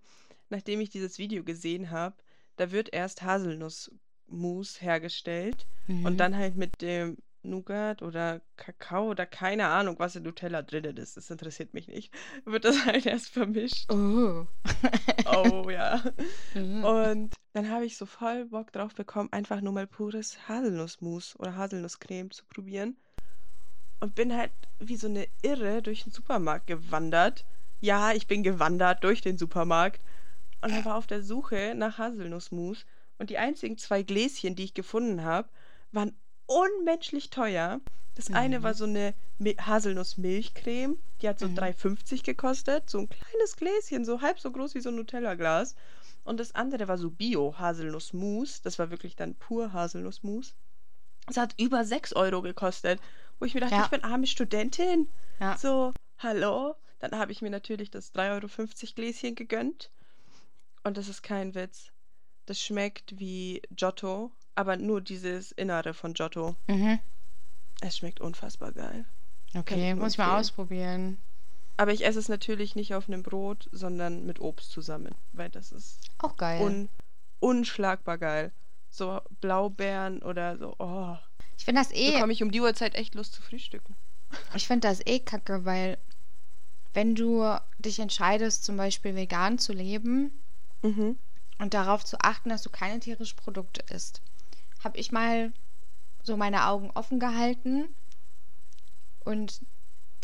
nachdem 0.50 0.80
ich 0.80 0.90
dieses 0.90 1.18
Video 1.18 1.42
gesehen 1.42 1.90
habe, 1.90 2.14
da 2.56 2.70
wird 2.70 2.92
erst 2.92 3.22
Haselnussmus 3.22 4.80
hergestellt 4.80 5.66
mhm. 5.86 6.04
und 6.04 6.18
dann 6.18 6.36
halt 6.36 6.56
mit 6.56 6.82
dem 6.82 7.16
Nougat 7.42 8.02
oder 8.02 8.40
Kakao 8.56 9.10
oder 9.10 9.26
keine 9.26 9.68
Ahnung, 9.68 9.96
was 9.98 10.16
in 10.16 10.22
Nutella 10.22 10.62
drin 10.62 10.84
ist. 10.96 11.16
Das 11.16 11.30
interessiert 11.30 11.74
mich 11.74 11.88
nicht. 11.88 12.12
Wird 12.44 12.64
das 12.64 12.84
halt 12.86 13.06
erst 13.06 13.30
vermischt. 13.30 13.90
Oh. 13.92 14.46
oh 15.26 15.68
ja. 15.70 16.02
Mhm. 16.54 16.84
Und 16.84 17.34
dann 17.52 17.70
habe 17.70 17.84
ich 17.84 17.96
so 17.96 18.06
voll 18.06 18.46
Bock 18.46 18.72
drauf 18.72 18.94
bekommen, 18.94 19.28
einfach 19.32 19.60
nur 19.60 19.72
mal 19.72 19.86
pures 19.86 20.48
Haselnussmus 20.48 21.38
oder 21.38 21.56
Haselnusscreme 21.56 22.30
zu 22.30 22.44
probieren 22.46 22.96
und 24.00 24.16
bin 24.16 24.36
halt 24.36 24.50
wie 24.80 24.96
so 24.96 25.06
eine 25.06 25.28
Irre 25.42 25.80
durch 25.80 26.02
den 26.02 26.12
Supermarkt 26.12 26.66
gewandert. 26.66 27.44
Ja, 27.80 28.12
ich 28.12 28.26
bin 28.26 28.42
gewandert 28.42 29.04
durch 29.04 29.20
den 29.20 29.38
Supermarkt 29.38 30.00
und 30.60 30.84
war 30.84 30.96
auf 30.96 31.06
der 31.06 31.22
Suche 31.22 31.74
nach 31.76 31.98
Haselnussmus. 31.98 32.84
Und 33.18 33.30
die 33.30 33.38
einzigen 33.38 33.78
zwei 33.78 34.02
Gläschen, 34.02 34.56
die 34.56 34.64
ich 34.64 34.74
gefunden 34.74 35.22
habe, 35.22 35.48
waren 35.92 36.16
unmenschlich 36.46 37.30
teuer. 37.30 37.80
Das 38.14 38.28
mhm. 38.28 38.36
eine 38.36 38.62
war 38.62 38.74
so 38.74 38.84
eine 38.84 39.14
Haselnussmilchcreme, 39.40 40.98
die 41.20 41.28
hat 41.28 41.38
so 41.38 41.48
mhm. 41.48 41.58
3,50 41.58 42.24
gekostet. 42.24 42.90
So 42.90 42.98
ein 42.98 43.08
kleines 43.08 43.56
Gläschen, 43.56 44.04
so 44.04 44.20
halb 44.20 44.38
so 44.38 44.50
groß 44.50 44.74
wie 44.74 44.80
so 44.80 44.90
ein 44.90 44.96
Nutella-Glas. 44.96 45.74
Und 46.24 46.38
das 46.38 46.54
andere 46.54 46.88
war 46.88 46.98
so 46.98 47.10
Bio-Haselnussmus. 47.10 48.62
Das 48.62 48.78
war 48.78 48.90
wirklich 48.90 49.16
dann 49.16 49.34
pur 49.34 49.72
Haselnussmus. 49.72 50.54
Es 51.28 51.36
hat 51.36 51.54
über 51.58 51.84
6 51.84 52.12
Euro 52.14 52.42
gekostet. 52.42 53.00
Wo 53.38 53.46
ich 53.46 53.54
mir 53.54 53.60
dachte, 53.60 53.74
ja. 53.74 53.84
ich 53.84 53.90
bin 53.90 54.04
arme 54.04 54.26
Studentin. 54.26 55.08
Ja. 55.40 55.56
So, 55.56 55.92
hallo? 56.18 56.76
Dann 57.00 57.18
habe 57.18 57.32
ich 57.32 57.42
mir 57.42 57.50
natürlich 57.50 57.90
das 57.90 58.14
3,50 58.14 58.20
Euro 58.30 58.92
Gläschen 58.94 59.34
gegönnt. 59.34 59.90
Und 60.84 60.96
das 60.96 61.08
ist 61.08 61.22
kein 61.22 61.54
Witz. 61.54 61.90
Das 62.46 62.60
schmeckt 62.60 63.18
wie 63.18 63.62
Giotto, 63.70 64.32
aber 64.54 64.76
nur 64.76 65.00
dieses 65.00 65.52
Innere 65.52 65.94
von 65.94 66.14
Giotto. 66.14 66.56
Mhm. 66.66 66.98
Es 67.80 67.96
schmeckt 67.96 68.20
unfassbar 68.20 68.72
geil. 68.72 69.04
Okay, 69.54 69.94
muss 69.94 70.12
ich 70.12 70.18
mal 70.18 70.38
ausprobieren. 70.38 71.18
Aber 71.76 71.92
ich 71.92 72.04
esse 72.04 72.18
es 72.18 72.28
natürlich 72.28 72.76
nicht 72.76 72.94
auf 72.94 73.08
einem 73.08 73.22
Brot, 73.22 73.68
sondern 73.72 74.24
mit 74.26 74.40
Obst 74.40 74.70
zusammen, 74.70 75.14
weil 75.32 75.48
das 75.50 75.72
ist 75.72 75.98
auch 76.18 76.36
geil. 76.36 76.60
Un 76.60 76.88
unschlagbar 77.40 78.18
geil. 78.18 78.52
So 78.88 79.20
Blaubeeren 79.40 80.22
oder 80.22 80.58
so. 80.58 80.74
Oh. 80.78 81.16
Ich 81.58 81.64
finde 81.64 81.80
das 81.80 81.92
eh. 81.92 82.12
Bekomme 82.12 82.32
ich 82.32 82.42
um 82.42 82.52
die 82.52 82.60
Uhrzeit 82.60 82.94
echt 82.94 83.14
Lust 83.14 83.34
zu 83.34 83.42
frühstücken. 83.42 83.96
Ich 84.54 84.66
finde 84.66 84.88
das 84.88 85.04
eh 85.06 85.18
kacke, 85.18 85.66
weil 85.66 85.98
wenn 86.94 87.14
du 87.14 87.44
dich 87.78 87.98
entscheidest, 87.98 88.64
zum 88.64 88.76
Beispiel 88.76 89.14
vegan 89.14 89.58
zu 89.58 89.72
leben 89.72 90.30
mhm. 90.82 91.18
und 91.58 91.74
darauf 91.74 92.04
zu 92.04 92.18
achten, 92.20 92.48
dass 92.48 92.62
du 92.62 92.70
keine 92.70 93.00
tierischen 93.00 93.36
Produkte 93.36 93.82
isst, 93.92 94.22
habe 94.84 94.98
ich 94.98 95.12
mal 95.12 95.52
so 96.22 96.36
meine 96.36 96.66
Augen 96.66 96.90
offen 96.94 97.18
gehalten 97.18 97.88
und 99.24 99.60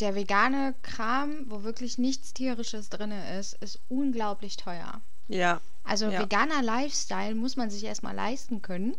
der 0.00 0.14
vegane 0.14 0.74
Kram, 0.82 1.50
wo 1.50 1.64
wirklich 1.64 1.98
nichts 1.98 2.32
tierisches 2.32 2.88
drin 2.88 3.10
ist, 3.10 3.54
ist 3.54 3.80
unglaublich 3.88 4.56
teuer. 4.56 5.00
Ja. 5.26 5.60
Also 5.84 6.08
ja. 6.08 6.20
veganer 6.22 6.62
Lifestyle 6.62 7.34
muss 7.34 7.56
man 7.56 7.70
sich 7.70 7.84
erstmal 7.84 8.14
leisten 8.14 8.62
können. 8.62 8.96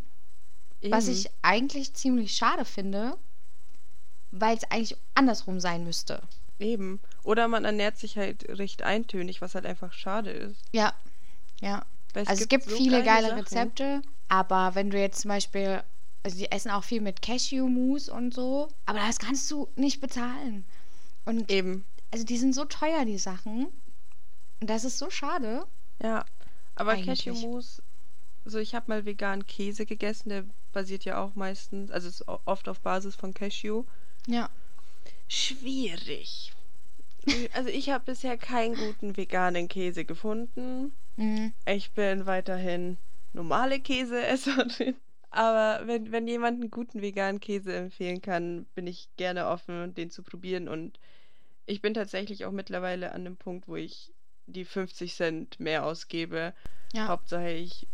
Eben. 0.82 0.92
Was 0.92 1.08
ich 1.08 1.30
eigentlich 1.42 1.94
ziemlich 1.94 2.32
schade 2.32 2.64
finde, 2.64 3.16
weil 4.30 4.56
es 4.56 4.64
eigentlich 4.64 4.96
andersrum 5.14 5.60
sein 5.60 5.84
müsste. 5.84 6.22
Eben. 6.58 7.00
Oder 7.22 7.48
man 7.48 7.64
ernährt 7.64 7.98
sich 7.98 8.16
halt 8.16 8.46
recht 8.48 8.82
eintönig, 8.82 9.40
was 9.40 9.54
halt 9.54 9.66
einfach 9.66 9.92
schade 9.92 10.30
ist. 10.30 10.62
Ja, 10.72 10.94
ja. 11.60 11.84
Es 12.14 12.28
also 12.28 12.42
es 12.42 12.48
gibt 12.48 12.64
so 12.64 12.76
viele 12.76 13.02
geile 13.04 13.28
Sachen. 13.28 13.40
Rezepte, 13.40 14.02
aber 14.30 14.76
wenn 14.76 14.90
du 14.90 14.98
jetzt 14.98 15.22
zum 15.22 15.28
Beispiel, 15.28 15.82
also 16.22 16.38
die 16.38 16.50
essen 16.50 16.70
auch 16.70 16.84
viel 16.84 17.00
mit 17.00 17.20
Cashew-Mousse 17.20 18.12
und 18.12 18.32
so, 18.32 18.68
aber 18.86 19.00
das 19.00 19.18
kannst 19.18 19.50
du 19.50 19.68
nicht 19.74 20.00
bezahlen. 20.00 20.64
Und 21.24 21.50
eben. 21.50 21.84
Also 22.12 22.24
die 22.24 22.38
sind 22.38 22.54
so 22.54 22.64
teuer, 22.64 23.04
die 23.04 23.18
Sachen. 23.18 23.66
Und 24.60 24.70
das 24.70 24.84
ist 24.84 24.98
so 24.98 25.10
schade. 25.10 25.66
Ja, 26.00 26.24
aber 26.76 26.96
Cashew-Mousse, 26.96 27.82
so 28.44 28.58
ich 28.58 28.74
habe 28.76 28.86
mal 28.88 29.04
veganen 29.04 29.46
Käse 29.46 29.84
gegessen, 29.84 30.28
der 30.28 30.44
basiert 30.72 31.04
ja 31.04 31.20
auch 31.20 31.34
meistens, 31.34 31.90
also 31.90 32.08
ist 32.08 32.28
oft 32.28 32.68
auf 32.68 32.80
Basis 32.80 33.16
von 33.16 33.34
Cashew. 33.34 33.84
Ja. 34.28 34.48
Schwierig. 35.26 36.52
Also 37.52 37.68
ich 37.68 37.90
habe 37.90 38.04
bisher 38.04 38.38
keinen 38.38 38.76
guten 38.76 39.16
veganen 39.16 39.66
Käse 39.66 40.04
gefunden. 40.04 40.92
Mhm. 41.16 41.52
Ich 41.66 41.90
bin 41.90 42.26
weiterhin 42.26 42.96
normale 43.32 43.80
Käseesserin. 43.80 44.96
Aber 45.30 45.86
wenn, 45.86 46.10
wenn 46.10 46.26
jemand 46.26 46.60
einen 46.60 46.70
guten 46.70 47.02
veganen 47.02 47.40
Käse 47.40 47.74
empfehlen 47.74 48.20
kann, 48.20 48.66
bin 48.74 48.86
ich 48.86 49.08
gerne 49.16 49.46
offen, 49.46 49.94
den 49.94 50.10
zu 50.10 50.22
probieren. 50.22 50.68
Und 50.68 50.98
ich 51.66 51.80
bin 51.80 51.94
tatsächlich 51.94 52.44
auch 52.44 52.50
mittlerweile 52.50 53.12
an 53.12 53.24
dem 53.24 53.36
Punkt, 53.36 53.68
wo 53.68 53.76
ich 53.76 54.12
die 54.46 54.64
50 54.64 55.14
Cent 55.14 55.60
mehr 55.60 55.86
ausgebe. 55.86 56.52
Ja. 56.92 57.06
Hauptsache, 57.06 57.50
ich 57.50 57.86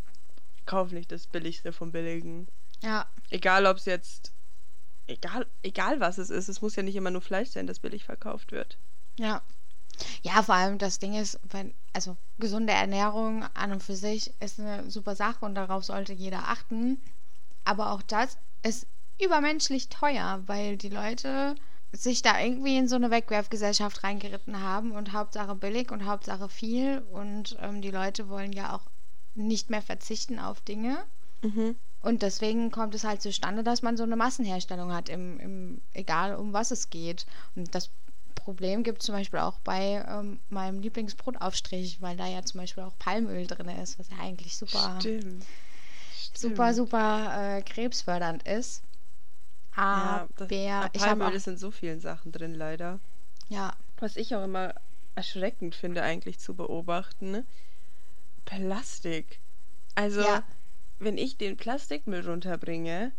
kaufe 0.64 0.94
nicht 0.94 1.12
das 1.12 1.26
Billigste 1.26 1.72
vom 1.72 1.92
Billigen. 1.92 2.48
Ja. 2.82 3.06
Egal, 3.30 3.66
ob 3.66 3.76
es 3.76 3.84
jetzt. 3.84 4.32
Egal, 5.06 5.46
egal 5.62 6.00
was 6.00 6.18
es 6.18 6.30
ist. 6.30 6.48
Es 6.48 6.62
muss 6.62 6.74
ja 6.74 6.82
nicht 6.82 6.96
immer 6.96 7.10
nur 7.10 7.20
Fleisch 7.20 7.50
sein, 7.50 7.66
das 7.66 7.80
billig 7.80 8.04
verkauft 8.04 8.50
wird. 8.50 8.78
Ja. 9.18 9.42
Ja, 10.22 10.42
vor 10.42 10.54
allem 10.54 10.78
das 10.78 10.98
Ding 10.98 11.14
ist, 11.14 11.38
wenn, 11.50 11.72
also 11.92 12.16
gesunde 12.38 12.72
Ernährung 12.72 13.44
an 13.54 13.72
und 13.72 13.82
für 13.82 13.96
sich 13.96 14.32
ist 14.40 14.60
eine 14.60 14.90
super 14.90 15.16
Sache 15.16 15.44
und 15.44 15.54
darauf 15.54 15.84
sollte 15.84 16.12
jeder 16.12 16.48
achten. 16.48 17.00
Aber 17.64 17.92
auch 17.92 18.02
das 18.02 18.38
ist 18.62 18.86
übermenschlich 19.20 19.88
teuer, 19.88 20.42
weil 20.46 20.76
die 20.76 20.88
Leute 20.88 21.54
sich 21.92 22.22
da 22.22 22.40
irgendwie 22.40 22.76
in 22.76 22.88
so 22.88 22.96
eine 22.96 23.10
Wegwerfgesellschaft 23.10 24.04
reingeritten 24.04 24.60
haben 24.62 24.92
und 24.92 25.12
Hauptsache 25.12 25.54
billig 25.54 25.90
und 25.90 26.04
Hauptsache 26.04 26.48
viel 26.48 27.02
und 27.12 27.56
ähm, 27.60 27.80
die 27.80 27.90
Leute 27.90 28.28
wollen 28.28 28.52
ja 28.52 28.74
auch 28.74 28.82
nicht 29.34 29.70
mehr 29.70 29.82
verzichten 29.82 30.38
auf 30.38 30.60
Dinge. 30.60 30.98
Mhm. 31.42 31.76
Und 32.02 32.22
deswegen 32.22 32.70
kommt 32.70 32.94
es 32.94 33.04
halt 33.04 33.22
zustande, 33.22 33.62
dass 33.64 33.82
man 33.82 33.96
so 33.96 34.02
eine 34.02 34.16
Massenherstellung 34.16 34.92
hat, 34.92 35.08
im, 35.08 35.40
im, 35.40 35.80
egal 35.92 36.36
um 36.36 36.52
was 36.52 36.70
es 36.70 36.90
geht. 36.90 37.26
Und 37.54 37.74
das 37.74 37.90
Problem 38.36 38.84
gibt 38.84 39.00
es 39.00 39.06
zum 39.06 39.14
Beispiel 39.16 39.40
auch 39.40 39.58
bei 39.60 40.04
ähm, 40.08 40.38
meinem 40.48 40.80
Lieblingsbrotaufstrich, 40.80 42.00
weil 42.00 42.16
da 42.16 42.28
ja 42.28 42.44
zum 42.44 42.60
Beispiel 42.60 42.84
auch 42.84 42.96
Palmöl 42.98 43.46
drin 43.48 43.68
ist, 43.68 43.98
was 43.98 44.08
ja 44.10 44.18
eigentlich 44.20 44.56
super, 44.56 44.96
Stimmt. 45.00 45.44
super, 46.32 46.72
super 46.72 47.56
äh, 47.58 47.62
krebsfördernd 47.62 48.44
ist. 48.44 48.82
Aber 49.74 50.28
ja, 50.50 50.88
das, 50.88 51.02
Palmöl 51.02 51.34
ist 51.34 51.48
in 51.48 51.58
so 51.58 51.70
vielen 51.70 52.00
Sachen 52.00 52.30
drin, 52.32 52.54
leider. 52.54 53.00
Ja. 53.48 53.74
Was 53.98 54.16
ich 54.16 54.34
auch 54.34 54.44
immer 54.44 54.74
erschreckend 55.16 55.74
finde, 55.74 56.02
eigentlich 56.02 56.38
zu 56.38 56.54
beobachten, 56.54 57.30
ne? 57.30 57.44
Plastik. 58.44 59.40
Also, 59.94 60.20
ja. 60.20 60.44
wenn 60.98 61.18
ich 61.18 61.36
den 61.36 61.56
Plastikmüll 61.56 62.26
runterbringe, 62.26 63.12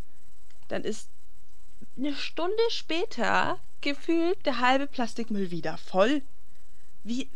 dann 0.67 0.83
ist 0.83 1.09
eine 1.97 2.13
Stunde 2.13 2.63
später 2.69 3.59
gefühlt 3.81 4.46
der 4.46 4.60
halbe 4.60 4.88
Plastikmüll 4.88 5.51
wieder 5.51 5.77
voll. 5.77 6.22
Wie, 7.03 7.29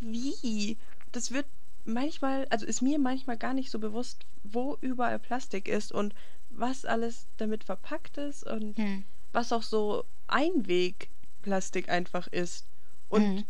wie? 0.00 0.76
Das 1.12 1.32
wird 1.32 1.46
manchmal, 1.84 2.46
also 2.50 2.66
ist 2.66 2.82
mir 2.82 2.98
manchmal 2.98 3.36
gar 3.36 3.54
nicht 3.54 3.70
so 3.70 3.78
bewusst, 3.78 4.24
wo 4.42 4.76
überall 4.80 5.18
Plastik 5.18 5.68
ist 5.68 5.92
und 5.92 6.14
was 6.50 6.84
alles 6.84 7.26
damit 7.36 7.64
verpackt 7.64 8.18
ist 8.18 8.44
und 8.44 8.76
hm. 8.76 9.04
was 9.32 9.52
auch 9.52 9.62
so 9.62 10.04
Einwegplastik 10.28 11.88
einfach 11.88 12.26
ist. 12.28 12.66
Und 13.08 13.44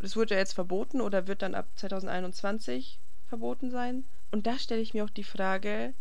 es 0.00 0.14
hm. 0.14 0.20
wurde 0.20 0.34
ja 0.34 0.40
jetzt 0.40 0.54
verboten 0.54 1.00
oder 1.00 1.26
wird 1.26 1.42
dann 1.42 1.54
ab 1.54 1.66
2021 1.76 2.98
verboten 3.28 3.70
sein. 3.70 4.04
Und 4.30 4.46
da 4.46 4.58
stelle 4.58 4.80
ich 4.80 4.94
mir 4.94 5.04
auch 5.04 5.10
die 5.10 5.24
Frage, 5.24 5.94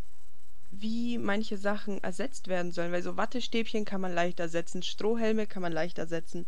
wie 0.71 1.17
manche 1.17 1.57
Sachen 1.57 2.03
ersetzt 2.03 2.47
werden 2.47 2.71
sollen, 2.71 2.91
weil 2.91 3.03
so 3.03 3.17
Wattestäbchen 3.17 3.85
kann 3.85 4.01
man 4.01 4.13
leicht 4.13 4.39
ersetzen, 4.39 4.83
Strohhelme 4.83 5.47
kann 5.47 5.61
man 5.61 5.71
leicht 5.71 5.97
ersetzen. 5.97 6.45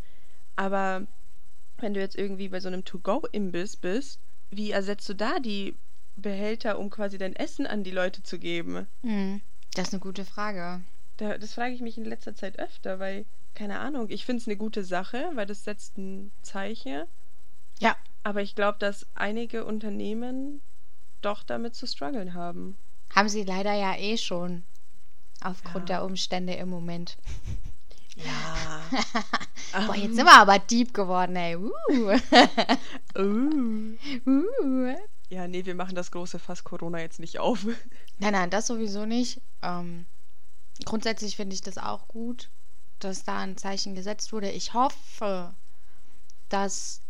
Aber 0.55 1.07
wenn 1.77 1.93
du 1.93 1.99
jetzt 1.99 2.17
irgendwie 2.17 2.49
bei 2.49 2.59
so 2.59 2.67
einem 2.67 2.83
To-Go-Imbiss 2.83 3.77
bist, 3.77 4.19
wie 4.49 4.71
ersetzt 4.71 5.07
du 5.09 5.13
da 5.13 5.39
die 5.39 5.75
Behälter, 6.15 6.79
um 6.79 6.89
quasi 6.89 7.17
dein 7.17 7.35
Essen 7.35 7.67
an 7.67 7.83
die 7.83 7.91
Leute 7.91 8.23
zu 8.23 8.39
geben? 8.39 8.87
Hm, 9.03 9.41
das 9.73 9.89
ist 9.89 9.93
eine 9.93 10.01
gute 10.01 10.25
Frage. 10.25 10.81
Da, 11.17 11.37
das 11.37 11.53
frage 11.53 11.73
ich 11.73 11.81
mich 11.81 11.97
in 11.97 12.05
letzter 12.05 12.35
Zeit 12.35 12.59
öfter, 12.59 12.99
weil, 12.99 13.25
keine 13.55 13.79
Ahnung, 13.79 14.09
ich 14.09 14.25
finde 14.25 14.41
es 14.41 14.47
eine 14.47 14.57
gute 14.57 14.83
Sache, 14.83 15.31
weil 15.35 15.45
das 15.45 15.63
setzt 15.63 15.97
ein 15.97 16.31
Zeichen. 16.41 17.03
Ja. 17.79 17.95
Aber 18.23 18.41
ich 18.41 18.55
glaube, 18.55 18.79
dass 18.79 19.05
einige 19.15 19.65
Unternehmen 19.65 20.61
doch 21.21 21.43
damit 21.43 21.75
zu 21.75 21.87
strugglen 21.87 22.33
haben. 22.33 22.77
Haben 23.15 23.29
sie 23.29 23.43
leider 23.43 23.73
ja 23.73 23.95
eh 23.95 24.17
schon. 24.17 24.63
Aufgrund 25.41 25.89
ja. 25.89 25.97
der 25.97 26.05
Umstände 26.05 26.53
im 26.53 26.69
Moment. 26.69 27.17
Ja. 28.15 28.81
Boah, 29.85 29.95
jetzt 29.95 30.15
sind 30.15 30.25
wir 30.25 30.39
aber 30.39 30.57
deep 30.59 30.93
geworden, 30.93 31.35
ey. 31.35 31.55
Uh. 31.55 31.71
uh. 33.17 33.97
uh. 34.25 34.95
Ja, 35.29 35.47
nee, 35.47 35.65
wir 35.65 35.75
machen 35.75 35.95
das 35.95 36.11
große 36.11 36.39
Fass 36.39 36.63
Corona 36.63 36.99
jetzt 36.99 37.19
nicht 37.19 37.39
auf. 37.39 37.65
Nein, 38.19 38.33
nein, 38.33 38.49
das 38.49 38.65
sowieso 38.65 39.05
nicht. 39.05 39.41
Ähm, 39.61 40.07
grundsätzlich 40.85 41.35
finde 41.35 41.53
ich 41.53 41.61
das 41.61 41.77
auch 41.77 42.07
gut, 42.07 42.49
dass 42.97 43.23
da 43.23 43.39
ein 43.39 43.57
Zeichen 43.57 43.93
gesetzt 43.93 44.33
wurde. 44.33 44.49
Ich 44.49 44.73
hoffe, 44.73 45.53
dass 46.49 47.01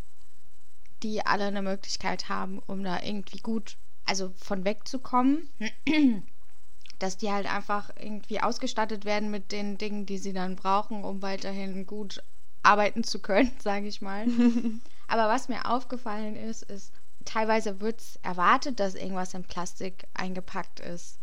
die 1.04 1.26
alle 1.26 1.46
eine 1.46 1.62
Möglichkeit 1.62 2.28
haben, 2.28 2.60
um 2.60 2.84
da 2.84 3.02
irgendwie 3.02 3.38
gut 3.38 3.78
also 4.08 4.32
von 4.38 4.66
wegzukommen, 4.66 5.50
dass 7.00 7.18
die 7.18 7.32
halt 7.32 7.52
einfach 7.52 7.90
irgendwie 8.00 8.42
ausgestattet 8.42 9.06
werden 9.06 9.30
mit 9.30 9.52
den 9.52 9.78
Dingen, 9.78 10.06
die 10.06 10.18
sie 10.18 10.34
dann 10.34 10.56
brauchen, 10.56 11.04
um 11.04 11.22
weiterhin 11.22 11.86
gut 11.86 12.24
arbeiten 12.64 13.04
zu 13.04 13.20
können, 13.20 13.52
sage 13.60 13.88
ich 13.88 14.02
mal. 14.02 14.28
Aber 15.08 15.28
was 15.28 15.48
mir 15.48 15.70
aufgefallen 15.70 16.36
ist, 16.36 16.64
ist, 16.64 16.92
teilweise 17.26 17.80
wird 17.80 18.02
es 18.02 18.20
erwartet, 18.24 18.80
dass 18.80 18.96
irgendwas 18.96 19.34
in 19.34 19.44
Plastik 19.44 20.08
eingepackt 20.14 20.80
ist. 20.80 21.20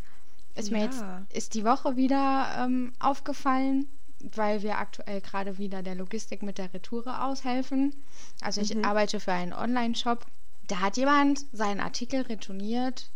Ist 0.54 0.70
ja. 0.70 0.76
mir 0.76 0.84
jetzt 0.84 1.04
ist 1.30 1.54
die 1.54 1.64
Woche 1.64 1.96
wieder 1.96 2.54
ähm, 2.58 2.92
aufgefallen, 3.00 3.86
weil 4.20 4.62
wir 4.62 4.78
aktuell 4.78 5.20
gerade 5.20 5.58
wieder 5.58 5.82
der 5.82 5.96
Logistik 5.96 6.42
mit 6.42 6.58
der 6.58 6.72
Retoure 6.72 7.24
aushelfen. 7.24 7.94
Also 8.40 8.60
ich 8.60 8.74
mhm. 8.74 8.84
arbeite 8.84 9.20
für 9.20 9.32
einen 9.32 9.52
Online-Shop 9.52 10.24
da 10.66 10.81
hat 10.81 10.96
jemand 10.96 11.44
seinen 11.53 11.81
Artikel 11.81 12.22
retourniert 12.22 13.11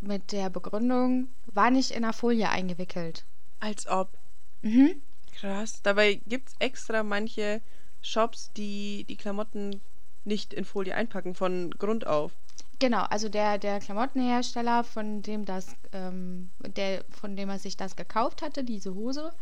mit 0.00 0.32
der 0.32 0.50
Begründung, 0.50 1.28
war 1.46 1.70
nicht 1.70 1.90
in 1.90 2.02
der 2.02 2.12
Folie 2.12 2.48
eingewickelt. 2.48 3.24
Als 3.60 3.86
ob. 3.86 4.16
Mhm. 4.62 5.00
Krass. 5.34 5.82
Dabei 5.82 6.20
gibt 6.26 6.48
es 6.48 6.54
extra 6.58 7.02
manche 7.02 7.60
Shops, 8.02 8.50
die 8.56 9.04
die 9.04 9.16
Klamotten 9.16 9.80
nicht 10.24 10.52
in 10.54 10.64
Folie 10.64 10.94
einpacken, 10.94 11.34
von 11.34 11.70
Grund 11.70 12.06
auf. 12.06 12.32
Genau, 12.78 13.02
also 13.04 13.28
der, 13.28 13.58
der 13.58 13.80
Klamottenhersteller, 13.80 14.84
von 14.84 15.22
dem 15.22 15.44
das, 15.44 15.76
ähm, 15.92 16.50
der, 16.60 17.04
von 17.08 17.36
dem 17.36 17.48
er 17.48 17.58
sich 17.58 17.76
das 17.76 17.96
gekauft 17.96 18.42
hatte, 18.42 18.64
diese 18.64 18.94
Hose, 18.94 19.32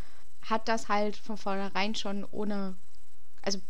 hat 0.42 0.68
das 0.68 0.88
halt 0.88 1.16
von 1.16 1.36
vornherein 1.36 1.94
schon 1.94 2.24
ohne, 2.30 2.76
also 3.42 3.60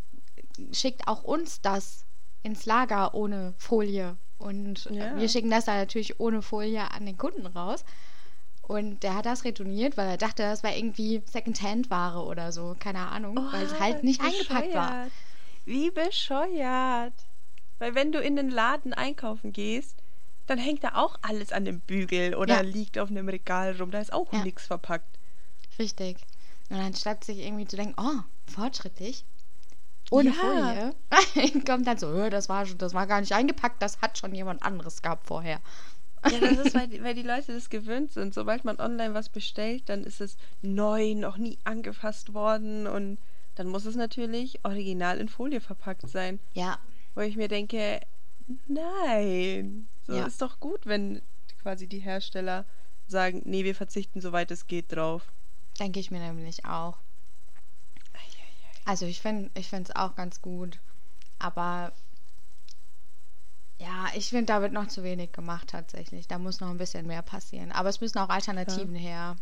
schickt 0.73 1.09
auch 1.09 1.25
uns 1.25 1.63
das 1.63 2.05
ins 2.45 2.67
Lager 2.67 3.15
ohne 3.15 3.55
Folie. 3.59 4.17
Und 4.39 4.87
äh, 4.87 4.95
ja. 4.95 5.17
wir 5.17 5.29
schicken 5.29 5.51
das 5.51 5.65
dann 5.65 5.79
natürlich 5.79 6.21
ohne 6.21 6.43
Folie 6.43 6.91
an 6.93 7.07
den 7.07 7.17
Kunden 7.17 7.47
raus. 7.47 7.85
Und 8.63 9.03
der 9.03 9.17
hat 9.17 9.27
das 9.27 9.45
retourniert, 9.45 9.97
weil 9.97 10.09
er 10.09 10.17
dachte, 10.17 10.43
das 10.43 10.63
war 10.63 10.75
irgendwie 10.75 11.23
Secondhand-Ware 11.27 12.25
oder 12.25 12.53
so. 12.53 12.77
Keine 12.79 13.09
Ahnung, 13.09 13.39
oh, 13.39 13.53
weil 13.53 13.65
es 13.65 13.79
halt 13.81 14.05
nicht 14.05 14.21
bescheuert. 14.21 14.51
eingepackt 14.51 14.75
war. 14.75 15.07
Wie 15.65 15.91
bescheuert. 15.91 17.13
Weil 17.79 17.95
wenn 17.95 18.13
du 18.13 18.21
in 18.21 18.37
den 18.37 18.51
Laden 18.51 18.95
einkaufen 18.95 19.53
gehst, 19.53 19.97
dann 20.47 20.59
hängt 20.59 20.85
da 20.85 20.95
auch 20.95 21.17
alles 21.23 21.53
an 21.53 21.65
dem 21.65 21.81
Bügel 21.81 22.35
oder 22.35 22.57
ja. 22.57 22.61
liegt 22.61 22.99
auf 22.99 23.11
einem 23.11 23.29
Regal 23.29 23.77
rum. 23.77 23.91
Da 23.91 24.01
ist 24.01 24.13
auch 24.13 24.33
ja. 24.33 24.45
nichts 24.45 24.67
verpackt. 24.67 25.19
Richtig. 25.79 26.19
Und 26.71 26.77
anstatt 26.77 27.25
sich 27.25 27.39
irgendwie 27.39 27.67
zu 27.67 27.77
denken, 27.77 27.95
oh, 27.99 28.23
fortschrittlich, 28.51 29.25
ohne 30.11 30.31
ja. 30.31 30.35
Folie. 30.35 31.65
Kommt 31.67 31.87
dann 31.87 31.99
so, 31.99 32.31
das 32.31 32.49
war 32.49 32.67
schon, 32.67 32.79
das 32.79 32.95
war 32.95 33.07
gar 33.07 33.21
nicht 33.21 33.33
eingepackt, 33.33 33.81
das 33.83 34.01
hat 34.01 34.19
schon 34.19 34.35
jemand 34.35 34.63
anderes 34.63 35.03
gehabt 35.03 35.27
vorher. 35.27 35.61
Ja, 36.31 36.41
das 36.41 36.67
ist, 36.67 36.75
weil 36.75 36.89
die, 36.89 37.03
weil 37.05 37.15
die 37.15 37.23
Leute 37.23 37.53
das 37.53 37.71
gewöhnt 37.71 38.13
sind. 38.13 38.35
Sobald 38.35 38.65
man 38.65 38.81
online 38.81 39.15
was 39.15 39.29
bestellt, 39.29 39.89
dann 39.89 40.05
ist 40.05 40.21
es 40.21 40.37
neu, 40.63 41.15
noch 41.15 41.37
nie 41.37 41.59
angefasst 41.65 42.35
worden 42.35 42.87
und 42.87 43.19
dann 43.55 43.69
muss 43.69 43.85
es 43.85 43.95
natürlich 43.95 44.59
original 44.65 45.19
in 45.19 45.29
Folie 45.29 45.61
verpackt 45.61 46.09
sein. 46.09 46.41
Ja. 46.55 46.79
Wo 47.15 47.21
ich 47.21 47.37
mir 47.37 47.49
denke, 47.49 48.01
nein, 48.67 49.87
so 50.07 50.15
ja. 50.15 50.27
ist 50.27 50.43
doch 50.43 50.59
gut, 50.59 50.87
wenn 50.87 51.23
quasi 51.63 51.87
die 51.87 52.01
Hersteller 52.01 52.65
sagen, 53.07 53.43
nee, 53.45 53.65
wir 53.65 53.75
verzichten 53.75 54.21
soweit 54.21 54.51
es 54.51 54.67
geht 54.67 54.93
drauf. 54.93 55.33
Denke 55.79 56.01
ich 56.01 56.11
mir 56.11 56.21
nämlich 56.21 56.65
auch. 56.65 56.99
Also 58.85 59.07
ich 59.07 59.21
finde 59.21 59.51
ich 59.55 59.73
es 59.73 59.97
auch 59.97 60.15
ganz 60.15 60.43
gut. 60.43 60.79
Aber 61.39 61.93
ja, 63.79 64.07
ich 64.15 64.29
finde, 64.29 64.47
da 64.47 64.63
wird 64.63 64.73
noch 64.73 64.89
zu 64.89 65.03
wenig 65.03 65.33
gemacht 65.33 65.69
tatsächlich. 65.69 66.29
Da 66.29 66.39
muss 66.39 66.61
noch 66.61 66.71
ein 66.71 66.79
bisschen 66.79 67.07
mehr 67.07 67.23
passieren. 67.23 67.73
Aber 67.73 67.89
es 67.89 68.01
müssen 68.01 68.19
auch 68.19 68.29
Alternativen 68.29 68.95
ja. 68.95 69.01
her. 69.01 69.37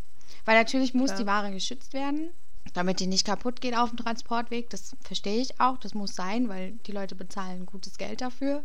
Weil 0.44 0.58
natürlich 0.58 0.94
muss 0.94 1.10
ja. 1.10 1.16
die 1.18 1.26
Ware 1.26 1.50
geschützt 1.50 1.92
werden. 1.92 2.30
damit 2.74 3.00
die 3.00 3.06
nicht 3.06 3.26
kaputt 3.26 3.60
geht 3.60 3.76
auf 3.76 3.90
dem 3.90 3.98
Transportweg. 3.98 4.70
Das 4.70 4.96
verstehe 5.00 5.40
ich 5.40 5.60
auch, 5.60 5.76
das 5.78 5.94
muss 5.94 6.14
sein, 6.14 6.48
weil 6.48 6.72
die 6.86 6.92
Leute 6.92 7.14
bezahlen 7.14 7.66
gutes 7.66 7.98
Geld 7.98 8.20
dafür. 8.20 8.62